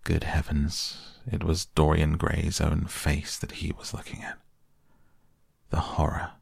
Good 0.05 0.25
heavens, 0.25 1.19
it 1.31 1.45
was 1.45 1.67
Dorian 1.67 2.17
Gray's 2.17 2.61
own 2.61 2.87
face 2.87 3.37
that 3.39 3.53
he 3.53 3.73
was 3.73 3.93
looking 3.93 4.23
at. 4.23 4.39
The 5.71 5.81
horror, 5.81 6.33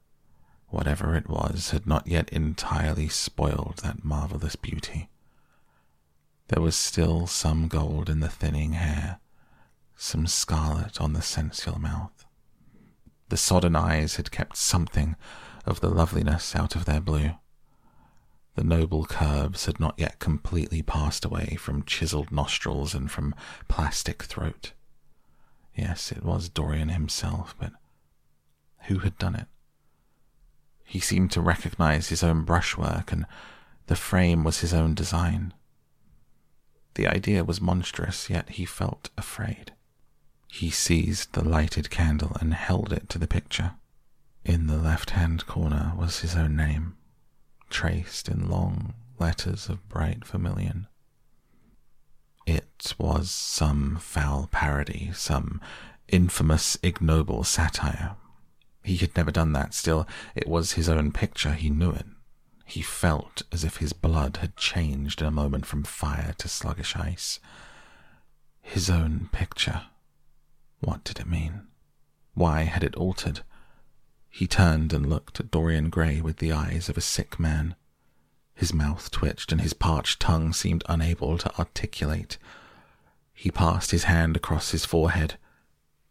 whatever 0.69 1.17
it 1.17 1.29
was, 1.29 1.71
had 1.71 1.87
not 1.87 2.07
yet 2.07 2.29
entirely 2.31 3.09
spoiled 3.09 3.79
that 3.79 4.05
marvelous 4.05 4.55
beauty. 4.55 5.09
There 6.49 6.63
was 6.63 6.77
still 6.77 7.27
some 7.27 7.67
gold 7.69 8.09
in 8.11 8.21
the 8.21 8.29
thinning 8.29 8.73
hair, 8.73 9.19
some 9.97 10.27
scarlet 10.27 11.01
on 11.01 11.13
the 11.13 11.23
sensual 11.23 11.79
mouth. 11.79 12.25
The 13.29 13.37
sodden 13.37 13.75
eyes 13.75 14.17
had 14.17 14.31
kept 14.31 14.57
something 14.57 15.17
of 15.65 15.81
the 15.81 15.89
loveliness 15.89 16.55
out 16.55 16.77
of 16.77 16.85
their 16.85 17.01
blue. 17.01 17.33
The 18.55 18.65
noble 18.65 19.05
curves 19.07 19.67
had 19.67 19.81
not 19.81 19.95
yet 19.99 20.19
completely 20.21 20.83
passed 20.83 21.25
away 21.25 21.57
from 21.59 21.83
chiseled 21.85 22.31
nostrils 22.31 22.95
and 22.95 23.11
from 23.11 23.35
plastic 23.67 24.23
throat. 24.23 24.73
Yes, 25.75 26.13
it 26.13 26.23
was 26.23 26.49
Dorian 26.49 26.91
himself, 26.91 27.57
but 27.59 27.73
who 28.83 29.01
had 29.01 29.19
done 29.19 29.35
it? 29.35 29.47
He 30.85 31.01
seemed 31.01 31.33
to 31.33 31.41
recognize 31.41 32.11
his 32.11 32.23
own 32.23 32.45
brushwork, 32.45 33.11
and 33.11 33.27
the 33.87 33.97
frame 33.97 34.45
was 34.45 34.61
his 34.61 34.73
own 34.73 34.95
design. 34.95 35.53
The 36.95 37.09
idea 37.09 37.43
was 37.43 37.61
monstrous, 37.61 38.31
yet 38.31 38.51
he 38.51 38.65
felt 38.65 39.11
afraid. 39.19 39.73
He 40.55 40.71
seized 40.71 41.33
the 41.33 41.43
lighted 41.43 41.91
candle 41.91 42.37
and 42.41 42.55
held 42.55 42.93
it 42.93 43.09
to 43.09 43.19
the 43.19 43.27
picture. 43.27 43.73
In 44.45 44.69
the 44.69 44.79
left 44.79 45.11
hand 45.11 45.47
corner 45.47 45.93
was 45.97 46.21
his 46.21 46.37
own 46.37 46.55
name, 46.55 46.95
traced 47.71 48.29
in 48.29 48.49
long 48.49 48.95
letters 49.19 49.69
of 49.69 49.89
bright 49.89 50.25
vermilion. 50.25 50.87
It 52.47 52.95
was 52.99 53.33
some 53.33 53.97
foul 53.97 54.49
parody, 54.53 55.11
some 55.13 55.61
infamous, 56.07 56.79
ignoble 56.85 57.43
satire. 57.43 58.15
He 58.85 58.97
had 58.97 59.17
never 59.17 59.33
done 59.33 59.55
that, 59.55 59.75
still, 59.75 60.07
it 60.37 60.47
was 60.47 60.75
his 60.75 60.89
own 60.89 61.11
picture, 61.11 61.55
he 61.55 61.69
knew 61.69 61.91
it. 61.91 62.07
He 62.65 62.81
felt 62.81 63.43
as 63.51 63.65
if 63.65 63.79
his 63.79 63.93
blood 63.93 64.37
had 64.37 64.57
changed 64.57 65.21
in 65.21 65.27
a 65.27 65.33
moment 65.33 65.67
from 65.67 65.83
fire 65.83 66.33
to 66.39 66.49
sluggish 66.49 66.95
ice. 66.95 67.41
His 68.63 68.89
own 68.89 69.31
picture. 69.33 69.87
What 70.85 71.03
did 71.03 71.19
it 71.19 71.27
mean? 71.27 71.63
Why 72.35 72.65
had 72.65 72.85
it 72.85 72.95
altered? 72.97 73.41
He 74.29 74.47
turned 74.47 74.93
and 74.93 75.09
looked 75.09 75.41
at 75.41 75.51
Dorian 75.51 75.89
Gray 75.89 76.21
with 76.21 76.37
the 76.37 76.53
eyes 76.53 76.91
of 76.91 76.99
a 76.99 77.01
sick 77.01 77.41
man. 77.41 77.75
His 78.55 78.75
mouth 78.75 79.11
twitched 79.11 79.51
and 79.51 79.63
his 79.63 79.73
parched 79.73 80.21
tongue 80.21 80.53
seemed 80.53 80.85
unable 80.87 81.39
to 81.39 81.59
articulate. 81.59 82.37
He 83.33 83.51
passed 83.51 83.93
his 83.93 84.05
hand 84.05 84.37
across 84.37 84.73
his 84.73 84.85
forehead. 84.85 85.39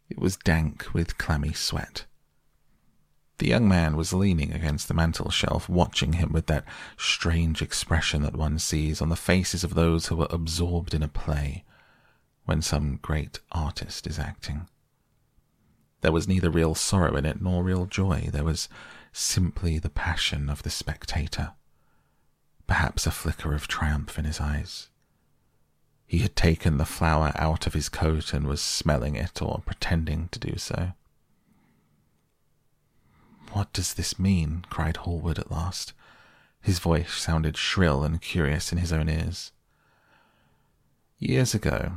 It 0.08 0.18
was 0.18 0.36
dank 0.36 0.92
with 0.92 1.18
clammy 1.18 1.52
sweat. 1.52 2.06
The 3.38 3.46
young 3.46 3.68
man 3.68 3.96
was 3.96 4.12
leaning 4.12 4.52
against 4.52 4.88
the 4.88 4.94
mantel 4.94 5.30
shelf, 5.30 5.68
watching 5.68 6.14
him 6.14 6.32
with 6.32 6.46
that 6.46 6.64
strange 6.96 7.62
expression 7.62 8.22
that 8.22 8.36
one 8.36 8.58
sees 8.58 9.00
on 9.00 9.08
the 9.08 9.14
faces 9.14 9.62
of 9.62 9.74
those 9.74 10.06
who 10.06 10.20
are 10.20 10.28
absorbed 10.30 10.94
in 10.94 11.02
a 11.04 11.08
play 11.08 11.62
when 12.44 12.62
some 12.62 12.98
great 13.02 13.40
artist 13.52 14.06
is 14.06 14.18
acting. 14.18 14.68
There 16.00 16.12
was 16.12 16.28
neither 16.28 16.50
real 16.50 16.74
sorrow 16.74 17.16
in 17.16 17.24
it 17.24 17.40
nor 17.40 17.62
real 17.62 17.86
joy. 17.86 18.28
There 18.30 18.44
was 18.44 18.68
simply 19.12 19.78
the 19.78 19.88
passion 19.88 20.50
of 20.50 20.62
the 20.62 20.70
spectator, 20.70 21.52
perhaps 22.66 23.06
a 23.06 23.10
flicker 23.10 23.54
of 23.54 23.68
triumph 23.68 24.18
in 24.18 24.24
his 24.24 24.40
eyes. 24.40 24.90
He 26.06 26.18
had 26.18 26.36
taken 26.36 26.76
the 26.76 26.84
flower 26.84 27.32
out 27.36 27.66
of 27.66 27.72
his 27.72 27.88
coat 27.88 28.34
and 28.34 28.46
was 28.46 28.60
smelling 28.60 29.14
it 29.14 29.40
or 29.40 29.62
pretending 29.64 30.28
to 30.32 30.38
do 30.38 30.58
so. 30.58 30.92
What 33.52 33.72
does 33.72 33.94
this 33.94 34.18
mean? 34.18 34.64
cried 34.68 34.98
Hallward 34.98 35.38
at 35.38 35.50
last. 35.50 35.92
His 36.60 36.78
voice 36.78 37.14
sounded 37.14 37.56
shrill 37.56 38.04
and 38.04 38.20
curious 38.20 38.72
in 38.72 38.78
his 38.78 38.92
own 38.92 39.08
ears. 39.08 39.52
Years 41.18 41.54
ago, 41.54 41.92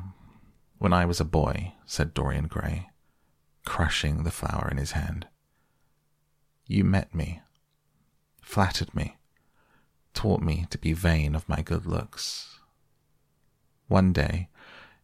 when 0.78 0.94
I 0.94 1.06
was 1.06 1.20
a 1.20 1.26
boy, 1.26 1.74
said 1.86 2.14
Dorian 2.14 2.48
Gray, 2.48 2.90
crushing 3.66 4.24
the 4.24 4.32
flower 4.32 4.68
in 4.70 4.78
his 4.78 4.92
hand, 4.92 5.28
you 6.66 6.84
met 6.84 7.14
me, 7.16 7.42
flattered 8.42 8.94
me, 8.94 9.18
taught 10.14 10.42
me 10.42 10.66
to 10.70 10.78
be 10.78 10.94
vain 10.94 11.36
of 11.36 11.48
my 11.48 11.62
good 11.62 11.86
looks. 11.86 12.60
One 13.88 14.12
day, 14.12 14.50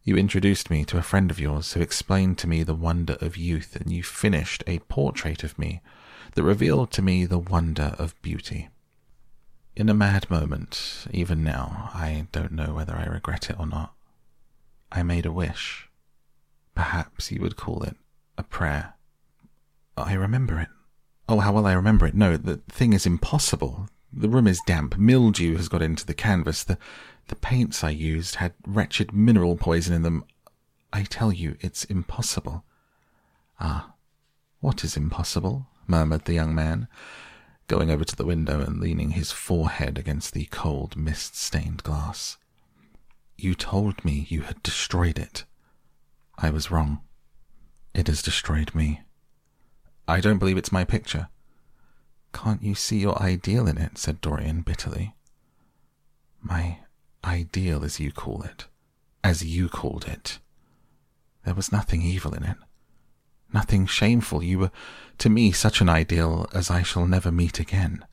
you 0.02 0.16
introduced 0.16 0.68
me 0.68 0.84
to 0.84 0.98
a 0.98 1.02
friend 1.02 1.30
of 1.30 1.40
yours 1.40 1.72
who 1.72 1.80
explained 1.80 2.36
to 2.38 2.46
me 2.46 2.62
the 2.62 2.74
wonder 2.74 3.16
of 3.22 3.38
youth, 3.38 3.74
and 3.74 3.90
you 3.90 4.02
finished 4.02 4.62
a 4.66 4.80
portrait 4.80 5.42
of 5.42 5.58
me 5.58 5.80
that 6.34 6.42
revealed 6.42 6.90
to 6.92 7.02
me 7.02 7.24
the 7.24 7.38
wonder 7.38 7.94
of 7.98 8.20
beauty. 8.20 8.68
In 9.74 9.88
a 9.88 9.94
mad 9.94 10.28
moment, 10.28 11.06
even 11.10 11.42
now, 11.42 11.90
I 11.94 12.26
don't 12.32 12.52
know 12.52 12.74
whether 12.74 12.94
I 12.94 13.06
regret 13.06 13.48
it 13.48 13.58
or 13.58 13.66
not, 13.66 13.93
I 14.94 15.02
made 15.02 15.26
a 15.26 15.32
wish. 15.32 15.88
Perhaps 16.74 17.32
you 17.32 17.40
would 17.40 17.56
call 17.56 17.82
it 17.82 17.96
a 18.38 18.42
prayer. 18.42 18.94
I 19.96 20.14
remember 20.14 20.58
it. 20.60 20.68
Oh, 21.28 21.40
how 21.40 21.52
well 21.52 21.66
I 21.66 21.72
remember 21.72 22.06
it. 22.06 22.14
No, 22.14 22.36
the 22.36 22.58
thing 22.68 22.92
is 22.92 23.04
impossible. 23.04 23.88
The 24.12 24.28
room 24.28 24.46
is 24.46 24.60
damp. 24.66 24.96
Mildew 24.96 25.56
has 25.56 25.68
got 25.68 25.82
into 25.82 26.06
the 26.06 26.14
canvas. 26.14 26.62
The, 26.62 26.78
the 27.28 27.36
paints 27.36 27.82
I 27.82 27.90
used 27.90 28.36
had 28.36 28.54
wretched 28.66 29.12
mineral 29.12 29.56
poison 29.56 29.94
in 29.94 30.02
them. 30.02 30.24
I 30.92 31.02
tell 31.02 31.32
you, 31.32 31.56
it's 31.60 31.84
impossible. 31.84 32.64
Ah, 33.58 33.94
what 34.60 34.84
is 34.84 34.96
impossible? 34.96 35.66
murmured 35.86 36.24
the 36.24 36.32
young 36.32 36.54
man, 36.54 36.88
going 37.66 37.90
over 37.90 38.04
to 38.04 38.16
the 38.16 38.24
window 38.24 38.60
and 38.60 38.80
leaning 38.80 39.10
his 39.10 39.32
forehead 39.32 39.98
against 39.98 40.32
the 40.32 40.46
cold, 40.46 40.96
mist 40.96 41.36
stained 41.36 41.82
glass. 41.82 42.38
You 43.36 43.54
told 43.54 44.04
me 44.04 44.26
you 44.28 44.42
had 44.42 44.62
destroyed 44.62 45.18
it. 45.18 45.44
I 46.38 46.50
was 46.50 46.70
wrong. 46.70 47.00
It 47.94 48.08
has 48.08 48.22
destroyed 48.22 48.74
me. 48.74 49.02
I 50.06 50.20
don't 50.20 50.38
believe 50.38 50.56
it's 50.56 50.72
my 50.72 50.84
picture. 50.84 51.28
Can't 52.32 52.62
you 52.62 52.74
see 52.74 52.98
your 52.98 53.20
ideal 53.20 53.66
in 53.66 53.78
it? 53.78 53.98
said 53.98 54.20
Dorian 54.20 54.62
bitterly. 54.62 55.14
My 56.42 56.78
ideal, 57.24 57.84
as 57.84 58.00
you 58.00 58.12
call 58.12 58.42
it. 58.42 58.66
As 59.22 59.44
you 59.44 59.68
called 59.68 60.06
it. 60.06 60.38
There 61.44 61.54
was 61.54 61.72
nothing 61.72 62.02
evil 62.02 62.34
in 62.34 62.42
it 62.42 62.56
nothing 63.54 63.86
shameful. 63.86 64.42
You 64.42 64.58
were 64.58 64.70
to 65.18 65.30
me 65.30 65.52
such 65.52 65.80
an 65.80 65.88
ideal 65.88 66.46
as 66.52 66.70
I 66.70 66.82
shall 66.82 67.06
never 67.06 67.30
meet 67.30 67.60
again. 67.60 68.04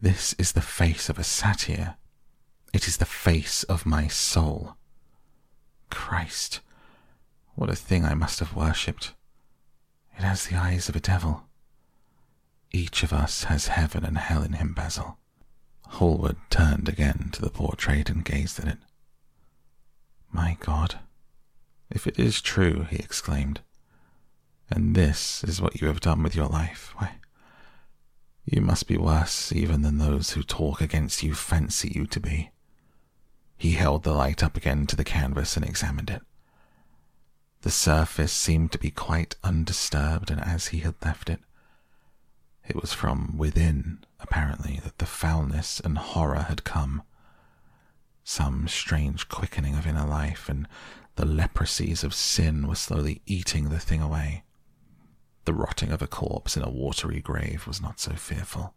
This 0.00 0.34
is 0.34 0.52
the 0.52 0.60
face 0.60 1.08
of 1.08 1.18
a 1.18 1.24
satyr. 1.24 1.96
It 2.72 2.86
is 2.86 2.98
the 2.98 3.04
face 3.04 3.62
of 3.64 3.86
my 3.86 4.08
soul. 4.08 4.76
Christ, 5.90 6.60
what 7.54 7.70
a 7.70 7.76
thing 7.76 8.04
I 8.04 8.14
must 8.14 8.40
have 8.40 8.54
worshipped. 8.54 9.14
It 10.16 10.22
has 10.22 10.46
the 10.46 10.56
eyes 10.56 10.88
of 10.88 10.96
a 10.96 11.00
devil. 11.00 11.44
Each 12.70 13.02
of 13.02 13.12
us 13.12 13.44
has 13.44 13.68
heaven 13.68 14.04
and 14.04 14.18
hell 14.18 14.42
in 14.42 14.54
him, 14.54 14.74
Basil. 14.74 15.18
Hallward 15.86 16.36
turned 16.50 16.88
again 16.88 17.30
to 17.32 17.40
the 17.40 17.50
portrait 17.50 18.10
and 18.10 18.24
gazed 18.24 18.60
at 18.60 18.68
it. 18.68 18.78
My 20.30 20.58
God, 20.60 20.98
if 21.90 22.06
it 22.06 22.18
is 22.18 22.42
true, 22.42 22.86
he 22.90 22.96
exclaimed, 22.96 23.60
and 24.70 24.94
this 24.94 25.42
is 25.44 25.62
what 25.62 25.80
you 25.80 25.86
have 25.88 26.00
done 26.00 26.22
with 26.22 26.36
your 26.36 26.48
life. 26.48 26.92
Why, 26.96 27.14
you 28.44 28.60
must 28.60 28.86
be 28.86 28.98
worse 28.98 29.50
even 29.52 29.80
than 29.80 29.96
those 29.96 30.32
who 30.32 30.42
talk 30.42 30.82
against 30.82 31.22
you 31.22 31.34
fancy 31.34 31.90
you 31.94 32.06
to 32.06 32.20
be. 32.20 32.50
He 33.58 33.72
held 33.72 34.04
the 34.04 34.14
light 34.14 34.42
up 34.42 34.56
again 34.56 34.86
to 34.86 34.96
the 34.96 35.04
canvas 35.04 35.56
and 35.56 35.66
examined 35.66 36.10
it. 36.10 36.22
The 37.62 37.70
surface 37.70 38.32
seemed 38.32 38.70
to 38.72 38.78
be 38.78 38.92
quite 38.92 39.34
undisturbed, 39.42 40.30
and 40.30 40.40
as 40.40 40.68
he 40.68 40.78
had 40.78 40.94
left 41.04 41.28
it, 41.28 41.40
it 42.68 42.76
was 42.76 42.92
from 42.92 43.36
within, 43.36 44.04
apparently, 44.20 44.80
that 44.84 44.98
the 44.98 45.06
foulness 45.06 45.80
and 45.80 45.98
horror 45.98 46.42
had 46.42 46.62
come. 46.62 47.02
Some 48.22 48.68
strange 48.68 49.28
quickening 49.28 49.74
of 49.74 49.86
inner 49.86 50.06
life, 50.06 50.48
and 50.48 50.68
the 51.16 51.26
leprosies 51.26 52.04
of 52.04 52.14
sin 52.14 52.68
were 52.68 52.76
slowly 52.76 53.22
eating 53.26 53.70
the 53.70 53.80
thing 53.80 54.00
away. 54.00 54.44
The 55.46 55.54
rotting 55.54 55.90
of 55.90 56.00
a 56.00 56.06
corpse 56.06 56.56
in 56.56 56.62
a 56.62 56.70
watery 56.70 57.20
grave 57.20 57.66
was 57.66 57.80
not 57.80 57.98
so 57.98 58.12
fearful. 58.12 58.74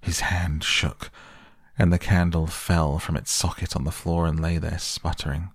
His 0.00 0.20
hand 0.20 0.62
shook, 0.62 1.10
and 1.78 1.92
the 1.92 1.98
candle 1.98 2.46
fell 2.46 2.98
from 2.98 3.16
its 3.16 3.30
socket 3.30 3.76
on 3.76 3.84
the 3.84 3.90
floor 3.90 4.26
and 4.26 4.40
lay 4.40 4.58
there 4.58 4.78
sputtering. 4.78 5.50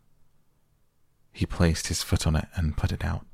He 1.31 1.45
placed 1.45 1.87
his 1.87 2.03
foot 2.03 2.27
on 2.27 2.35
it 2.35 2.47
and 2.55 2.77
put 2.77 2.91
it 2.91 3.03
out. 3.03 3.25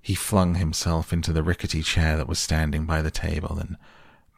He 0.00 0.14
flung 0.14 0.56
himself 0.56 1.12
into 1.12 1.32
the 1.32 1.42
rickety 1.42 1.82
chair 1.82 2.16
that 2.16 2.28
was 2.28 2.38
standing 2.38 2.86
by 2.86 3.02
the 3.02 3.10
table 3.10 3.58
and 3.58 3.76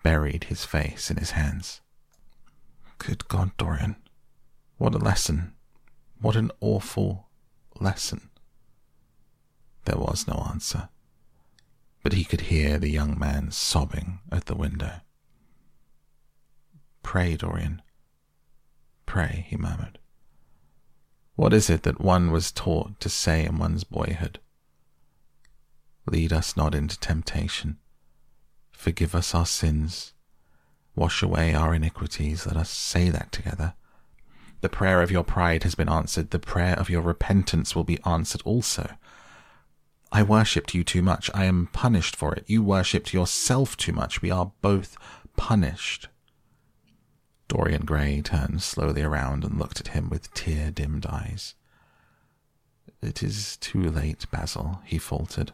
buried 0.03 0.45
his 0.45 0.65
face 0.65 1.11
in 1.11 1.17
his 1.17 1.33
hands. 1.33 1.81
Good 2.99 3.29
God, 3.29 3.57
Dorian. 3.57 3.97
What 4.77 4.95
a 4.95 4.99
lesson. 4.99 5.55
What 6.21 6.37
an 6.37 6.51
awful 6.61 7.29
lesson. 7.81 8.31
There 9.85 9.99
was 9.99 10.27
no 10.27 10.47
answer, 10.51 10.89
but 12.03 12.15
he 12.15 12.25
could 12.25 12.43
hear 12.43 12.79
the 12.79 12.91
young 12.91 13.19
man 13.19 13.51
sobbing 13.51 14.21
at 14.33 14.47
the 14.47 14.55
window. 14.55 15.01
Pray, 17.05 17.37
Dorian. 17.37 17.81
Pray, 19.07 19.47
he 19.49 19.57
murmured. 19.57 20.01
What 21.37 21.53
is 21.53 21.71
it 21.71 21.85
that 21.85 22.01
one 22.01 22.33
was 22.33 22.51
taught 22.51 22.99
to 22.99 23.09
say 23.09 23.45
in 23.45 23.59
one's 23.59 23.85
boyhood? 23.85 24.41
Lead 26.07 26.33
us 26.33 26.57
not 26.57 26.75
into 26.75 26.99
temptation. 26.99 27.79
Forgive 28.73 29.15
us 29.15 29.33
our 29.35 29.47
sins. 29.47 30.13
Wash 30.97 31.23
away 31.23 31.55
our 31.55 31.75
iniquities. 31.75 32.47
Let 32.47 32.57
us 32.57 32.71
say 32.71 33.11
that 33.11 33.31
together. 33.31 33.75
The 34.61 34.69
prayer 34.69 35.03
of 35.03 35.11
your 35.11 35.25
pride 35.25 35.63
has 35.63 35.75
been 35.75 35.89
answered. 35.89 36.31
The 36.31 36.39
prayer 36.39 36.75
of 36.75 36.91
your 36.91 37.03
repentance 37.03 37.77
will 37.77 37.85
be 37.85 38.03
answered 38.05 38.43
also. 38.45 38.97
I 40.11 40.23
worshipped 40.23 40.75
you 40.75 40.83
too 40.83 41.03
much. 41.03 41.31
I 41.35 41.45
am 41.45 41.69
punished 41.73 42.17
for 42.17 42.35
it. 42.35 42.45
You 42.47 42.63
worshipped 42.63 43.13
yourself 43.13 43.77
too 43.77 43.93
much. 43.93 44.23
We 44.23 44.31
are 44.31 44.53
both 44.63 44.97
punished. 45.37 46.09
Dorian 47.55 47.85
Gray 47.85 48.21
turned 48.21 48.65
slowly 48.65 49.03
around 49.03 49.45
and 49.45 49.61
looked 49.61 49.79
at 49.79 49.89
him 49.89 50.11
with 50.11 50.35
tear 50.35 50.73
dimmed 50.73 51.07
eyes. 51.07 51.55
It 53.01 53.23
is 53.23 53.57
too 53.59 53.89
late, 53.93 54.27
Basil, 54.33 54.81
he 54.85 54.99
faltered. 54.99 55.53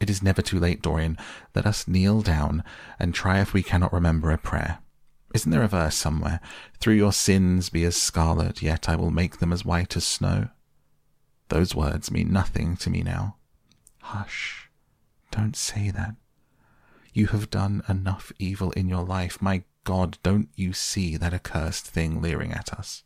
It 0.00 0.10
is 0.10 0.20
never 0.20 0.42
too 0.42 0.58
late, 0.58 0.82
Dorian. 0.82 1.16
Let 1.54 1.64
us 1.64 1.86
kneel 1.86 2.22
down 2.22 2.64
and 2.98 3.14
try 3.14 3.40
if 3.40 3.52
we 3.52 3.62
cannot 3.62 3.92
remember 3.92 4.32
a 4.32 4.38
prayer. 4.38 4.78
Isn't 5.32 5.52
there 5.52 5.62
a 5.62 5.68
verse 5.68 5.94
somewhere? 5.94 6.40
Through 6.80 6.94
your 6.94 7.12
sins 7.12 7.68
be 7.68 7.84
as 7.84 7.94
scarlet, 7.94 8.60
yet 8.60 8.88
I 8.88 8.96
will 8.96 9.12
make 9.12 9.38
them 9.38 9.52
as 9.52 9.64
white 9.64 9.96
as 9.96 10.04
snow. 10.04 10.48
Those 11.50 11.72
words 11.72 12.10
mean 12.10 12.32
nothing 12.32 12.76
to 12.78 12.90
me 12.90 13.02
now. 13.02 13.36
Hush. 14.00 14.68
Don't 15.30 15.54
say 15.54 15.92
that. 15.92 16.16
You 17.12 17.28
have 17.28 17.48
done 17.48 17.84
enough 17.88 18.32
evil 18.40 18.72
in 18.72 18.88
your 18.88 19.04
life. 19.04 19.40
My 19.40 19.62
God, 19.84 20.18
don't 20.22 20.48
you 20.54 20.72
see 20.72 21.16
that 21.16 21.34
accursed 21.34 21.86
thing 21.86 22.20
leering 22.20 22.52
at 22.52 22.72
us? 22.72 23.02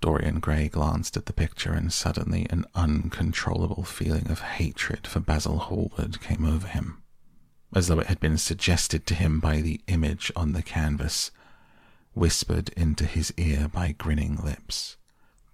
Dorian 0.00 0.38
Gray 0.38 0.68
glanced 0.68 1.16
at 1.16 1.26
the 1.26 1.32
picture, 1.32 1.72
and 1.72 1.92
suddenly 1.92 2.46
an 2.50 2.66
uncontrollable 2.74 3.82
feeling 3.82 4.30
of 4.30 4.40
hatred 4.40 5.06
for 5.06 5.20
Basil 5.20 5.58
Hallward 5.58 6.20
came 6.20 6.44
over 6.44 6.68
him, 6.68 7.02
as 7.74 7.88
though 7.88 7.98
it 7.98 8.06
had 8.06 8.20
been 8.20 8.38
suggested 8.38 9.06
to 9.06 9.14
him 9.14 9.40
by 9.40 9.60
the 9.60 9.80
image 9.88 10.30
on 10.36 10.52
the 10.52 10.62
canvas, 10.62 11.30
whispered 12.12 12.68
into 12.70 13.06
his 13.06 13.32
ear 13.36 13.68
by 13.68 13.92
grinning 13.92 14.36
lips. 14.36 14.96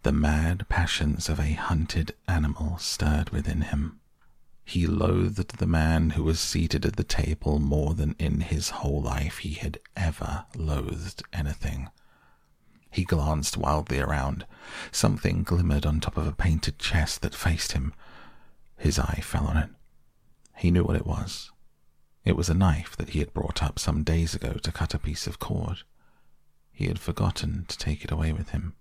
The 0.02 0.12
mad 0.12 0.68
passions 0.68 1.30
of 1.30 1.40
a 1.40 1.54
hunted 1.54 2.14
animal 2.28 2.76
stirred 2.76 3.30
within 3.30 3.62
him. 3.62 4.00
He 4.64 4.86
loathed 4.86 5.58
the 5.58 5.66
man 5.66 6.10
who 6.10 6.24
was 6.24 6.40
seated 6.40 6.86
at 6.86 6.96
the 6.96 7.04
table 7.04 7.58
more 7.58 7.94
than 7.94 8.16
in 8.18 8.40
his 8.40 8.70
whole 8.70 9.02
life 9.02 9.38
he 9.38 9.54
had 9.54 9.78
ever 9.94 10.46
loathed 10.56 11.22
anything. 11.32 11.90
He 12.90 13.04
glanced 13.04 13.56
wildly 13.56 14.00
around. 14.00 14.46
Something 14.90 15.42
glimmered 15.42 15.84
on 15.84 16.00
top 16.00 16.16
of 16.16 16.26
a 16.26 16.32
painted 16.32 16.78
chest 16.78 17.22
that 17.22 17.34
faced 17.34 17.72
him. 17.72 17.92
His 18.76 18.98
eye 18.98 19.20
fell 19.22 19.46
on 19.46 19.56
it. 19.56 19.70
He 20.56 20.70
knew 20.70 20.84
what 20.84 20.96
it 20.96 21.06
was. 21.06 21.50
It 22.24 22.36
was 22.36 22.48
a 22.48 22.54
knife 22.54 22.96
that 22.96 23.10
he 23.10 23.18
had 23.18 23.34
brought 23.34 23.62
up 23.62 23.78
some 23.78 24.02
days 24.02 24.34
ago 24.34 24.54
to 24.54 24.72
cut 24.72 24.94
a 24.94 24.98
piece 24.98 25.26
of 25.26 25.38
cord. 25.38 25.78
He 26.72 26.86
had 26.86 26.98
forgotten 26.98 27.66
to 27.68 27.78
take 27.78 28.04
it 28.04 28.10
away 28.10 28.32
with 28.32 28.50
him. 28.50 28.74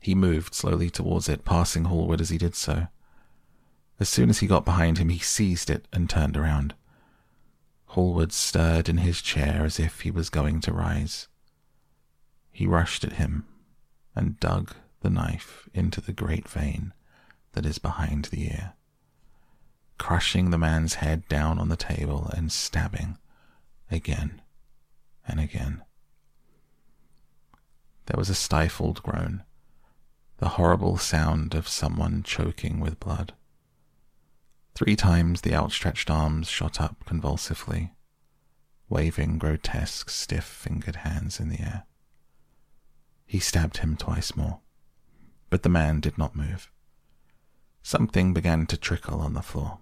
He 0.00 0.14
moved 0.14 0.54
slowly 0.54 0.88
towards 0.88 1.28
it, 1.28 1.44
passing 1.44 1.84
Hallward 1.84 2.20
as 2.20 2.30
he 2.30 2.38
did 2.38 2.54
so. 2.54 2.88
As 4.02 4.08
soon 4.08 4.30
as 4.30 4.40
he 4.40 4.48
got 4.48 4.64
behind 4.64 4.98
him, 4.98 5.10
he 5.10 5.20
seized 5.20 5.70
it 5.70 5.86
and 5.92 6.10
turned 6.10 6.36
around. 6.36 6.74
Hallward 7.84 8.32
stirred 8.32 8.88
in 8.88 8.96
his 8.96 9.22
chair 9.22 9.64
as 9.64 9.78
if 9.78 10.00
he 10.00 10.10
was 10.10 10.28
going 10.28 10.60
to 10.62 10.72
rise. 10.72 11.28
He 12.50 12.66
rushed 12.66 13.04
at 13.04 13.12
him 13.12 13.46
and 14.16 14.40
dug 14.40 14.74
the 15.02 15.08
knife 15.08 15.68
into 15.72 16.00
the 16.00 16.12
great 16.12 16.48
vein 16.48 16.92
that 17.52 17.64
is 17.64 17.78
behind 17.78 18.24
the 18.24 18.46
ear, 18.46 18.72
crushing 19.98 20.50
the 20.50 20.58
man's 20.58 20.94
head 20.94 21.28
down 21.28 21.60
on 21.60 21.68
the 21.68 21.76
table 21.76 22.28
and 22.36 22.50
stabbing 22.50 23.18
again 23.88 24.42
and 25.28 25.38
again. 25.38 25.80
There 28.06 28.18
was 28.18 28.30
a 28.30 28.34
stifled 28.34 29.00
groan, 29.04 29.44
the 30.38 30.58
horrible 30.58 30.98
sound 30.98 31.54
of 31.54 31.68
someone 31.68 32.24
choking 32.24 32.80
with 32.80 32.98
blood. 32.98 33.34
Three 34.74 34.96
times 34.96 35.42
the 35.42 35.54
outstretched 35.54 36.08
arms 36.08 36.48
shot 36.48 36.80
up 36.80 37.04
convulsively, 37.04 37.92
waving 38.88 39.38
grotesque, 39.38 40.08
stiff 40.08 40.44
fingered 40.44 40.96
hands 40.96 41.38
in 41.38 41.50
the 41.50 41.60
air. 41.60 41.84
He 43.26 43.38
stabbed 43.38 43.78
him 43.78 43.96
twice 43.96 44.34
more, 44.34 44.60
but 45.50 45.62
the 45.62 45.68
man 45.68 46.00
did 46.00 46.16
not 46.16 46.34
move. 46.34 46.70
Something 47.82 48.32
began 48.32 48.66
to 48.66 48.76
trickle 48.78 49.20
on 49.20 49.34
the 49.34 49.42
floor. 49.42 49.78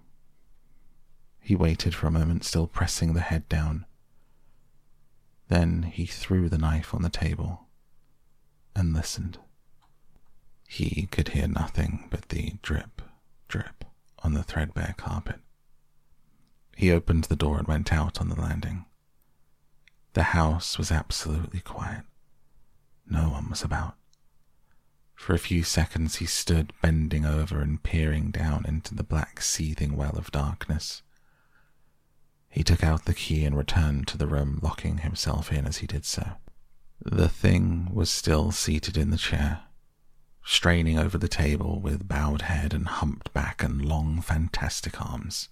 He 1.39 1.55
waited 1.55 1.95
for 1.95 2.07
a 2.07 2.11
moment, 2.11 2.43
still 2.43 2.67
pressing 2.67 3.13
the 3.13 3.21
head 3.21 3.47
down. 3.47 3.85
Then 5.47 5.83
he 5.83 6.05
threw 6.05 6.49
the 6.49 6.57
knife 6.57 6.93
on 6.93 7.01
the 7.01 7.09
table 7.09 7.67
and 8.75 8.93
listened. 8.93 9.37
He 10.67 11.07
could 11.11 11.29
hear 11.29 11.47
nothing 11.47 12.07
but 12.09 12.29
the 12.29 12.55
drip, 12.61 13.01
drip 13.47 13.85
on 14.23 14.33
the 14.33 14.43
threadbare 14.43 14.95
carpet. 14.97 15.39
He 16.75 16.91
opened 16.91 17.25
the 17.25 17.35
door 17.35 17.57
and 17.57 17.67
went 17.67 17.91
out 17.91 18.19
on 18.19 18.29
the 18.29 18.39
landing. 18.39 18.85
The 20.13 20.23
house 20.23 20.77
was 20.77 20.91
absolutely 20.91 21.61
quiet. 21.61 22.03
No 23.09 23.29
one 23.29 23.49
was 23.49 23.63
about. 23.63 23.95
For 25.15 25.33
a 25.33 25.39
few 25.39 25.63
seconds 25.63 26.15
he 26.15 26.25
stood 26.25 26.73
bending 26.81 27.25
over 27.25 27.61
and 27.61 27.83
peering 27.83 28.31
down 28.31 28.65
into 28.67 28.95
the 28.95 29.03
black 29.03 29.41
seething 29.41 29.95
well 29.95 30.17
of 30.17 30.31
darkness. 30.31 31.03
He 32.49 32.63
took 32.63 32.83
out 32.83 33.05
the 33.05 33.13
key 33.13 33.45
and 33.45 33.55
returned 33.55 34.07
to 34.07 34.17
the 34.17 34.27
room, 34.27 34.59
locking 34.61 34.99
himself 34.99 35.51
in 35.51 35.65
as 35.65 35.77
he 35.77 35.87
did 35.87 36.05
so. 36.05 36.31
The 36.99 37.29
thing 37.29 37.89
was 37.93 38.09
still 38.09 38.51
seated 38.51 38.97
in 38.97 39.09
the 39.09 39.17
chair, 39.17 39.61
straining 40.43 40.97
over 40.97 41.17
the 41.17 41.27
table 41.27 41.79
with 41.79 42.07
bowed 42.07 42.43
head 42.43 42.73
and 42.73 42.87
humped 42.87 43.33
back 43.33 43.63
and 43.63 43.83
long, 43.83 44.21
fantastic 44.21 45.01
arms. 45.01 45.49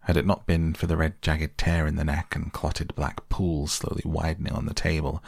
Had 0.00 0.16
it 0.16 0.26
not 0.26 0.46
been 0.46 0.74
for 0.74 0.86
the 0.86 0.96
red, 0.96 1.20
jagged 1.20 1.58
tear 1.58 1.86
in 1.86 1.96
the 1.96 2.04
neck 2.04 2.34
and 2.34 2.52
clotted 2.52 2.94
black 2.94 3.28
pools 3.28 3.72
slowly 3.72 4.02
widening 4.04 4.52
on 4.52 4.66
the 4.66 4.74
table, 4.74 5.22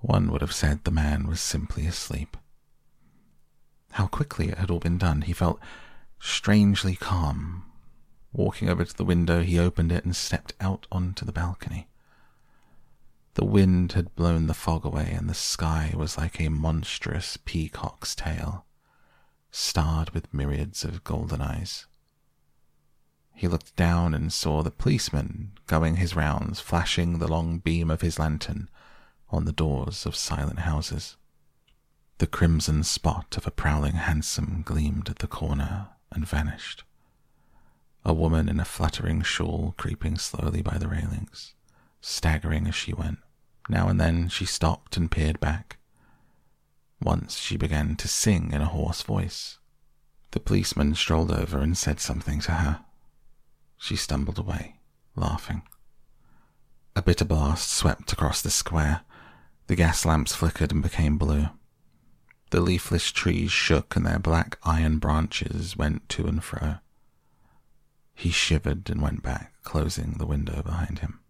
one 0.00 0.30
would 0.30 0.40
have 0.40 0.54
said 0.54 0.84
the 0.84 0.90
man 0.90 1.26
was 1.26 1.40
simply 1.40 1.86
asleep. 1.86 2.36
How 3.92 4.06
quickly 4.06 4.48
it 4.48 4.58
had 4.58 4.70
all 4.70 4.80
been 4.80 4.98
done. 4.98 5.22
He 5.22 5.32
felt 5.32 5.60
strangely 6.18 6.96
calm. 6.96 7.64
Walking 8.32 8.70
over 8.70 8.84
to 8.84 8.96
the 8.96 9.04
window, 9.04 9.42
he 9.42 9.58
opened 9.58 9.92
it 9.92 10.04
and 10.04 10.16
stepped 10.16 10.54
out 10.60 10.86
onto 10.90 11.26
the 11.26 11.32
balcony. 11.32 11.86
The 13.34 13.44
wind 13.46 13.92
had 13.92 14.14
blown 14.14 14.46
the 14.46 14.52
fog 14.52 14.84
away, 14.84 15.10
and 15.10 15.28
the 15.28 15.34
sky 15.34 15.94
was 15.96 16.18
like 16.18 16.38
a 16.38 16.50
monstrous 16.50 17.38
peacock's 17.38 18.14
tail, 18.14 18.66
starred 19.50 20.10
with 20.10 20.34
myriads 20.34 20.84
of 20.84 21.02
golden 21.02 21.40
eyes. 21.40 21.86
He 23.34 23.48
looked 23.48 23.74
down 23.74 24.12
and 24.12 24.30
saw 24.30 24.62
the 24.62 24.70
policeman 24.70 25.52
going 25.66 25.96
his 25.96 26.14
rounds, 26.14 26.60
flashing 26.60 27.18
the 27.18 27.26
long 27.26 27.58
beam 27.58 27.90
of 27.90 28.02
his 28.02 28.18
lantern 28.18 28.68
on 29.30 29.46
the 29.46 29.52
doors 29.52 30.04
of 30.04 30.14
silent 30.14 30.60
houses. 30.60 31.16
The 32.18 32.26
crimson 32.26 32.84
spot 32.84 33.38
of 33.38 33.46
a 33.46 33.50
prowling 33.50 33.94
hansom 33.94 34.60
gleamed 34.62 35.08
at 35.08 35.20
the 35.20 35.26
corner 35.26 35.88
and 36.10 36.26
vanished. 36.26 36.84
A 38.04 38.12
woman 38.12 38.50
in 38.50 38.60
a 38.60 38.66
fluttering 38.66 39.22
shawl 39.22 39.74
creeping 39.78 40.18
slowly 40.18 40.60
by 40.60 40.76
the 40.76 40.88
railings 40.88 41.54
staggering 42.02 42.66
as 42.66 42.74
she 42.74 42.92
went. 42.92 43.18
Now 43.68 43.88
and 43.88 44.00
then 44.00 44.28
she 44.28 44.44
stopped 44.44 44.96
and 44.96 45.10
peered 45.10 45.40
back. 45.40 45.78
Once 47.00 47.38
she 47.38 47.56
began 47.56 47.96
to 47.96 48.08
sing 48.08 48.52
in 48.52 48.60
a 48.60 48.66
hoarse 48.66 49.02
voice. 49.02 49.58
The 50.32 50.40
policeman 50.40 50.94
strolled 50.94 51.30
over 51.30 51.58
and 51.58 51.76
said 51.76 52.00
something 52.00 52.40
to 52.40 52.52
her. 52.52 52.84
She 53.76 53.96
stumbled 53.96 54.38
away, 54.38 54.76
laughing. 55.16 55.62
A 56.94 57.02
bitter 57.02 57.24
blast 57.24 57.70
swept 57.70 58.12
across 58.12 58.42
the 58.42 58.50
square. 58.50 59.02
The 59.66 59.76
gas 59.76 60.04
lamps 60.04 60.34
flickered 60.34 60.72
and 60.72 60.82
became 60.82 61.18
blue. 61.18 61.48
The 62.50 62.60
leafless 62.60 63.10
trees 63.10 63.50
shook 63.50 63.96
and 63.96 64.04
their 64.04 64.18
black 64.18 64.58
iron 64.62 64.98
branches 64.98 65.76
went 65.76 66.08
to 66.10 66.26
and 66.26 66.44
fro. 66.44 66.76
He 68.14 68.30
shivered 68.30 68.90
and 68.90 69.00
went 69.00 69.22
back, 69.22 69.54
closing 69.64 70.16
the 70.18 70.26
window 70.26 70.62
behind 70.62 70.98
him. 70.98 71.20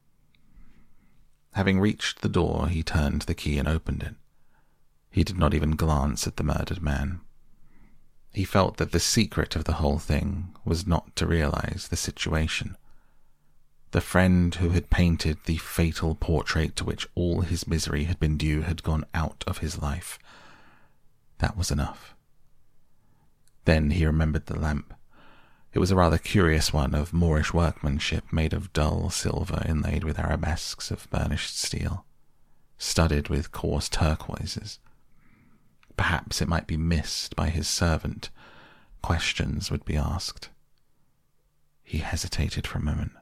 Having 1.53 1.81
reached 1.81 2.21
the 2.21 2.29
door, 2.29 2.69
he 2.69 2.83
turned 2.83 3.23
the 3.23 3.35
key 3.35 3.59
and 3.59 3.69
opened 3.69 4.03
it. 4.03 4.15
He 5.11 5.25
did 5.25 5.37
not 5.37 5.53
even 5.53 5.77
glance 5.77 6.27
at 6.27 6.37
the 6.37 6.45
murdered 6.45 6.83
man. 6.83 7.21
He 8.33 8.45
felt 8.45 8.79
that 8.79 8.93
the 8.93 9.01
secret 9.01 9.55
of 9.55 9.65
the 9.65 9.75
whole 9.75 9.99
thing 9.99 10.57
was 10.65 10.87
not 10.87 11.15
to 11.17 11.27
realize 11.27 11.89
the 11.89 11.97
situation. 11.97 12.77
The 13.91 14.01
friend 14.01 14.55
who 14.55 14.71
had 14.71 14.89
painted 14.89 15.39
the 15.45 15.59
fatal 15.59 16.15
portrait 16.15 16.75
to 16.77 16.85
which 16.85 17.07
all 17.15 17.43
his 17.43 17.67
misery 17.67 18.05
had 18.05 18.19
been 18.19 18.39
due 18.39 18.63
had 18.63 18.83
gone 18.83 19.05
out 19.13 19.45
of 19.47 19.59
his 19.59 19.83
life. 19.83 20.19
That 21.39 21.59
was 21.59 21.71
enough. 21.71 22.15
Then 23.67 23.91
he 23.91 24.07
remembered 24.07 24.47
the 24.47 24.59
lamp. 24.59 24.95
It 25.73 25.79
was 25.79 25.91
a 25.91 25.97
rather 25.97 26.19
curious 26.19 26.73
one 26.73 26.95
of 26.95 27.15
Moorish 27.15 27.55
workmanship, 27.55 28.31
made 28.33 28.53
of 28.53 28.73
dull 28.73 29.09
silver 29.09 29.63
inlaid 29.67 30.05
with 30.05 30.19
arabesques 30.19 30.91
of 30.91 31.09
burnished 31.11 31.59
steel, 31.59 32.05
studded 32.77 33.29
with 33.29 33.53
coarse 33.53 33.89
turquoises. 33.89 34.79
Perhaps 35.97 36.43
it 36.43 36.49
might 36.49 36.67
be 36.67 36.77
missed 36.77 37.35
by 37.37 37.49
his 37.49 37.69
servant. 37.69 38.29
Questions 39.03 39.71
would 39.71 39.85
be 39.85 39.97
asked. 39.97 40.51
He 41.83 41.99
hesitated 41.99 42.67
for 42.67 42.79
a 42.79 42.83
moment. 42.83 43.13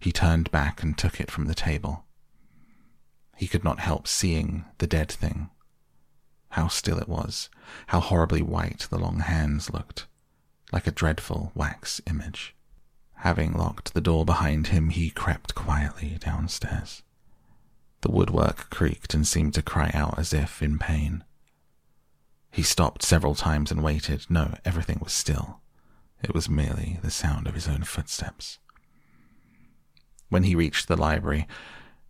He 0.00 0.12
turned 0.12 0.50
back 0.50 0.82
and 0.82 0.98
took 0.98 1.20
it 1.20 1.30
from 1.30 1.46
the 1.46 1.54
table. 1.54 2.04
He 3.36 3.46
could 3.46 3.64
not 3.64 3.80
help 3.80 4.06
seeing 4.06 4.64
the 4.78 4.86
dead 4.86 5.10
thing. 5.10 5.50
How 6.50 6.68
still 6.68 6.98
it 6.98 7.08
was, 7.08 7.48
how 7.88 8.00
horribly 8.00 8.42
white 8.42 8.86
the 8.90 8.98
long 8.98 9.20
hands 9.20 9.70
looked, 9.70 10.06
like 10.74 10.88
a 10.88 10.90
dreadful 10.90 11.52
wax 11.54 12.00
image. 12.10 12.52
Having 13.18 13.52
locked 13.52 13.94
the 13.94 14.00
door 14.00 14.24
behind 14.24 14.66
him, 14.66 14.88
he 14.90 15.08
crept 15.08 15.54
quietly 15.54 16.18
downstairs. 16.18 17.04
The 18.00 18.10
woodwork 18.10 18.70
creaked 18.70 19.14
and 19.14 19.24
seemed 19.24 19.54
to 19.54 19.62
cry 19.62 19.92
out 19.94 20.18
as 20.18 20.32
if 20.32 20.60
in 20.60 20.80
pain. 20.80 21.22
He 22.50 22.64
stopped 22.64 23.04
several 23.04 23.36
times 23.36 23.70
and 23.70 23.84
waited. 23.84 24.26
No, 24.28 24.56
everything 24.64 24.98
was 25.00 25.12
still. 25.12 25.60
It 26.24 26.34
was 26.34 26.48
merely 26.48 26.98
the 27.02 27.10
sound 27.10 27.46
of 27.46 27.54
his 27.54 27.68
own 27.68 27.84
footsteps. 27.84 28.58
When 30.28 30.42
he 30.42 30.56
reached 30.56 30.88
the 30.88 30.96
library, 30.96 31.46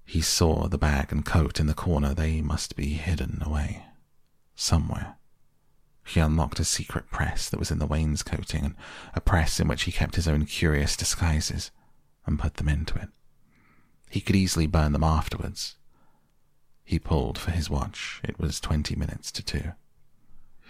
he 0.06 0.22
saw 0.22 0.68
the 0.68 0.78
bag 0.78 1.12
and 1.12 1.22
coat 1.22 1.60
in 1.60 1.66
the 1.66 1.74
corner. 1.74 2.14
They 2.14 2.40
must 2.40 2.76
be 2.76 2.94
hidden 2.94 3.42
away. 3.44 3.84
Somewhere. 4.54 5.16
He 6.04 6.20
unlocked 6.20 6.60
a 6.60 6.64
secret 6.64 7.10
press 7.10 7.48
that 7.48 7.58
was 7.58 7.70
in 7.70 7.78
the 7.78 7.86
wainscoting, 7.86 8.76
a 9.14 9.20
press 9.20 9.58
in 9.58 9.68
which 9.68 9.84
he 9.84 9.92
kept 9.92 10.16
his 10.16 10.28
own 10.28 10.46
curious 10.46 10.96
disguises, 10.96 11.70
and 12.26 12.38
put 12.38 12.54
them 12.54 12.68
into 12.68 12.94
it. 12.96 13.08
He 14.10 14.20
could 14.20 14.36
easily 14.36 14.66
burn 14.66 14.92
them 14.92 15.04
afterwards. 15.04 15.76
He 16.84 16.98
pulled 16.98 17.38
for 17.38 17.50
his 17.50 17.70
watch. 17.70 18.20
It 18.22 18.38
was 18.38 18.60
twenty 18.60 18.94
minutes 18.94 19.32
to 19.32 19.42
two. 19.42 19.72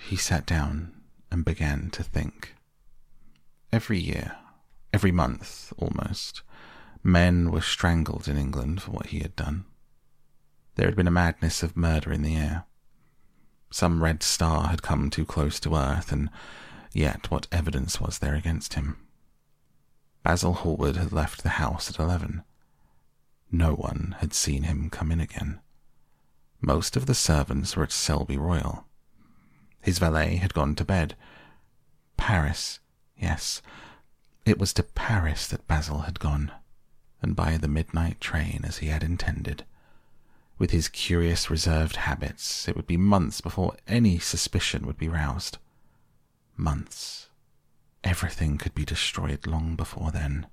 He 0.09 0.17
sat 0.17 0.47
down 0.47 0.93
and 1.31 1.45
began 1.45 1.91
to 1.91 2.03
think. 2.03 2.55
Every 3.73 3.99
year, 3.99 4.37
every 4.93 5.11
month 5.11 5.73
almost, 5.77 6.43
Men 7.07 7.51
were 7.51 7.61
strangled 7.61 8.29
in 8.29 8.39
England 8.39 8.81
for 8.81 8.93
what 8.93 9.09
he 9.09 9.19
had 9.19 9.37
done. 9.37 9.67
There 10.77 10.87
had 10.87 10.97
been 10.97 11.07
a 11.07 11.13
madness 11.13 11.63
of 11.63 11.77
murder 11.77 12.11
in 12.11 12.23
the 12.23 12.35
air. 12.35 12.65
Some 13.75 14.05
red 14.05 14.23
star 14.23 14.69
had 14.69 14.85
come 14.85 15.11
too 15.11 15.25
close 15.25 15.59
to 15.59 15.75
earth, 15.75 16.13
and 16.13 16.31
yet 16.93 17.29
what 17.29 17.49
evidence 17.51 18.01
was 18.01 18.21
there 18.21 18.37
against 18.37 18.75
him? 18.75 18.99
Basil 20.23 20.53
Hallward 20.53 20.95
had 20.95 21.11
left 21.11 21.43
the 21.43 21.59
house 21.59 21.91
at 21.91 21.99
eleven. 21.99 22.45
No 23.51 23.75
one 23.75 24.15
had 24.21 24.33
seen 24.33 24.63
him 24.63 24.91
come 24.91 25.11
in 25.11 25.19
again. 25.19 25.59
Most 26.61 26.97
of 26.97 27.07
the 27.07 27.17
servants 27.17 27.75
were 27.75 27.83
at 27.83 27.91
Selby 27.91 28.39
Royal. 28.39 28.87
His 29.81 29.99
valet 29.99 30.37
had 30.37 30.55
gone 30.55 30.77
to 30.77 30.85
bed. 30.85 31.17
Paris, 32.17 32.79
yes, 33.17 33.61
it 34.45 34.57
was 34.57 34.73
to 34.75 34.85
Paris 34.85 35.49
that 35.49 35.67
Basil 35.67 36.03
had 36.03 36.21
gone 36.21 36.53
and 37.21 37.35
by 37.35 37.57
the 37.57 37.67
midnight 37.67 38.21
train 38.21 38.61
as 38.63 38.79
he 38.79 38.87
had 38.87 39.03
intended. 39.03 39.65
With 40.57 40.71
his 40.71 40.89
curious 40.89 41.51
reserved 41.51 41.97
habits, 41.97 42.69
it 42.69 42.77
would 42.77 42.87
be 42.87 42.97
months 42.97 43.41
before 43.41 43.77
any 43.89 44.19
suspicion 44.19 44.87
would 44.87 44.99
be 44.99 45.09
roused. 45.09 45.59
Months. 46.57 47.29
Everything 48.05 48.59
could 48.59 48.75
be 48.75 48.85
destroyed 48.85 49.47
long 49.47 49.75
before 49.75 50.11
then. 50.13 50.47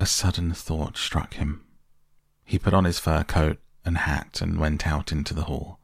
A 0.00 0.06
sudden 0.06 0.52
thought 0.52 0.96
struck 0.96 1.34
him. 1.34 1.64
He 2.44 2.58
put 2.58 2.74
on 2.74 2.84
his 2.84 2.98
fur 2.98 3.24
coat 3.24 3.58
and 3.84 3.98
hat 3.98 4.40
and 4.40 4.58
went 4.58 4.86
out 4.86 5.12
into 5.12 5.34
the 5.34 5.44
hall. 5.44 5.78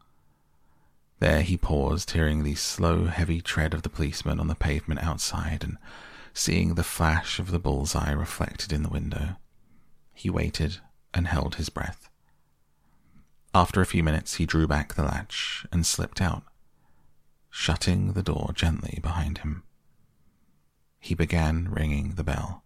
There 1.21 1.43
he 1.43 1.57
paused, 1.57 2.11
hearing 2.11 2.43
the 2.43 2.57
slow, 2.57 3.05
heavy 3.05 3.41
tread 3.41 3.75
of 3.75 3.83
the 3.83 3.89
policeman 3.89 4.41
on 4.41 4.49
the 4.49 4.57
pavement 4.57 5.03
outside 5.05 5.63
and 5.63 5.79
seeing 6.35 6.75
the 6.75 6.83
flash 6.83 7.39
of 7.39 7.53
the 7.53 7.61
bull's 7.61 7.95
eye 7.95 8.11
reflected 8.11 8.73
in 8.73 8.83
the 8.83 8.89
window. 8.89 9.37
He 10.15 10.29
waited 10.29 10.81
and 11.15 11.29
held 11.29 11.55
his 11.55 11.69
breath. 11.69 12.09
After 13.55 13.81
a 13.81 13.87
few 13.87 14.03
minutes, 14.03 14.35
he 14.35 14.47
drew 14.47 14.67
back 14.67 14.95
the 14.95 15.03
latch 15.03 15.67
and 15.71 15.85
slipped 15.85 16.21
out, 16.23 16.43
shutting 17.51 18.15
the 18.15 18.23
door 18.23 18.53
gently 18.55 18.99
behind 19.03 19.39
him. 19.39 19.63
He 20.99 21.15
began 21.15 21.69
ringing 21.71 22.15
the 22.15 22.25
bell. 22.25 22.65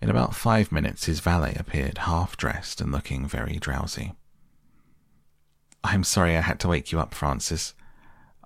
In 0.00 0.08
about 0.08 0.36
five 0.36 0.70
minutes, 0.70 1.06
his 1.06 1.18
valet 1.18 1.56
appeared, 1.58 1.98
half 1.98 2.36
dressed 2.36 2.80
and 2.80 2.92
looking 2.92 3.26
very 3.26 3.56
drowsy. 3.56 4.14
I'm 5.82 6.04
sorry 6.04 6.36
I 6.36 6.42
had 6.42 6.60
to 6.60 6.68
wake 6.68 6.92
you 6.92 7.00
up, 7.00 7.12
Francis. 7.12 7.74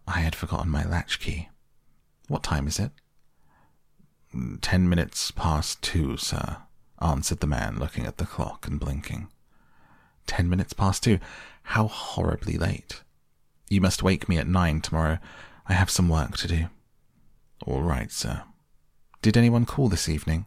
I 0.07 0.21
had 0.21 0.35
forgotten 0.35 0.71
my 0.71 0.85
latchkey. 0.85 1.51
What 2.29 2.43
time 2.43 2.67
is 2.67 2.79
it? 2.79 2.93
Ten 4.63 4.89
minutes 4.89 5.31
past 5.31 5.83
two, 5.83 6.17
sir, 6.17 6.59
answered 7.01 7.41
the 7.41 7.47
man, 7.47 7.79
looking 7.79 8.07
at 8.07 8.17
the 8.17 8.25
clock 8.25 8.67
and 8.67 8.81
blinking. 8.81 9.29
Ten 10.27 10.49
minutes 10.49 10.73
past 10.73 11.03
two. 11.03 11.19
How 11.63 11.87
horribly 11.87 12.59
late. 12.59 13.03
You 13.69 13.81
must 13.81 14.03
wake 14.03 14.29
me 14.29 14.39
at 14.39 14.47
nine 14.47 14.81
tomorrow. 14.81 15.19
I 15.67 15.75
have 15.75 15.91
some 15.91 16.09
work 16.09 16.37
to 16.39 16.49
do. 16.49 16.67
All 17.67 17.83
right, 17.83 18.11
sir. 18.11 18.43
Did 19.23 19.37
anyone 19.37 19.67
call 19.67 19.89
this 19.89 20.09
evening? 20.09 20.47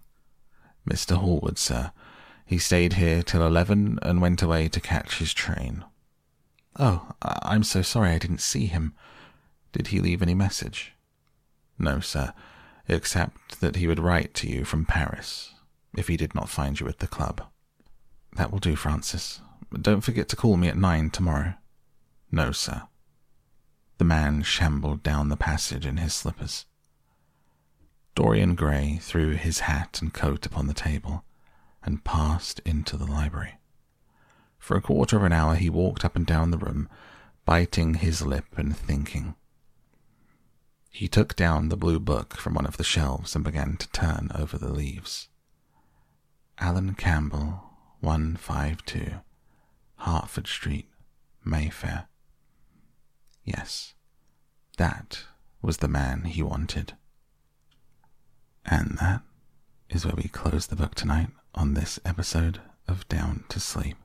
Mr. 0.90 1.16
Hallward, 1.16 1.58
sir. 1.58 1.92
He 2.46 2.58
stayed 2.58 2.94
here 2.94 3.24
till 3.24 3.46
eleven 3.46 3.98
and 4.02 4.22
went 4.22 4.42
away 4.42 4.68
to 4.68 4.80
catch 4.80 5.18
his 5.18 5.34
train. 5.34 5.84
Oh, 6.78 7.12
I'm 7.22 7.64
so 7.64 7.82
sorry 7.82 8.12
I 8.12 8.20
didn't 8.20 8.42
see 8.42 8.66
him. 8.68 8.94
Did 9.72 9.88
he 9.88 10.00
leave 10.00 10.22
any 10.22 10.36
message? 10.36 10.94
No, 11.80 12.00
sir, 12.00 12.34
except 12.88 13.60
that 13.62 13.78
he 13.78 13.88
would 13.88 14.00
write 14.00 14.34
to 14.36 14.48
you 14.48 14.66
from 14.66 14.86
Paris 14.86 15.54
if 15.98 16.08
he 16.08 16.18
did 16.18 16.36
not 16.36 16.50
find 16.50 16.80
you 16.80 16.88
at 16.88 17.00
the 17.00 17.08
club. 17.08 17.42
That 18.36 18.52
will 18.52 18.60
do, 18.60 18.76
Francis. 18.76 19.42
Don't 19.72 20.02
forget 20.02 20.30
to 20.30 20.36
call 20.36 20.58
me 20.58 20.68
at 20.68 20.78
nine 20.78 21.10
tomorrow. 21.10 21.56
No, 22.32 22.52
sir. 22.52 22.84
The 23.98 24.06
man 24.06 24.44
shambled 24.44 25.04
down 25.04 25.30
the 25.30 25.38
passage 25.38 25.86
in 25.86 25.98
his 25.98 26.14
slippers. 26.14 26.66
Dorian 28.14 28.56
Gray 28.56 28.98
threw 29.02 29.32
his 29.32 29.60
hat 29.62 30.00
and 30.02 30.14
coat 30.14 30.46
upon 30.46 30.68
the 30.68 30.74
table 30.74 31.24
and 31.84 32.04
passed 32.04 32.60
into 32.66 32.98
the 32.98 33.06
library. 33.06 33.60
For 34.58 34.76
a 34.76 34.82
quarter 34.82 35.18
of 35.18 35.24
an 35.24 35.34
hour 35.34 35.56
he 35.56 35.70
walked 35.70 36.04
up 36.04 36.16
and 36.16 36.26
down 36.26 36.52
the 36.52 36.58
room, 36.58 36.90
biting 37.46 37.96
his 37.96 38.22
lip 38.22 38.46
and 38.58 38.76
thinking. 38.76 39.36
He 40.90 41.08
took 41.08 41.36
down 41.36 41.70
the 41.70 41.78
blue 41.78 42.00
book 42.00 42.38
from 42.38 42.54
one 42.54 42.66
of 42.66 42.78
the 42.78 42.84
shelves 42.84 43.36
and 43.36 43.44
began 43.44 43.76
to 43.78 43.92
turn 43.92 44.32
over 44.34 44.58
the 44.58 44.72
leaves. 44.72 45.28
Alan 46.58 46.96
Campbell, 46.96 47.64
152, 48.00 49.16
Hertford 50.06 50.46
Street, 50.46 50.88
Mayfair. 51.44 52.08
Yes, 53.44 53.96
that 54.78 55.24
was 55.64 55.78
the 55.78 55.88
man 55.88 56.26
he 56.26 56.44
wanted. 56.44 56.94
And 58.66 59.00
that 59.00 59.22
is 59.90 60.06
where 60.06 60.16
we 60.16 60.30
close 60.30 60.68
the 60.68 60.76
book 60.76 60.94
tonight 60.94 61.30
on 61.56 61.74
this 61.74 62.00
episode 62.06 62.62
of 62.88 63.08
Down 63.08 63.46
to 63.50 63.60
Sleep. 63.60 63.96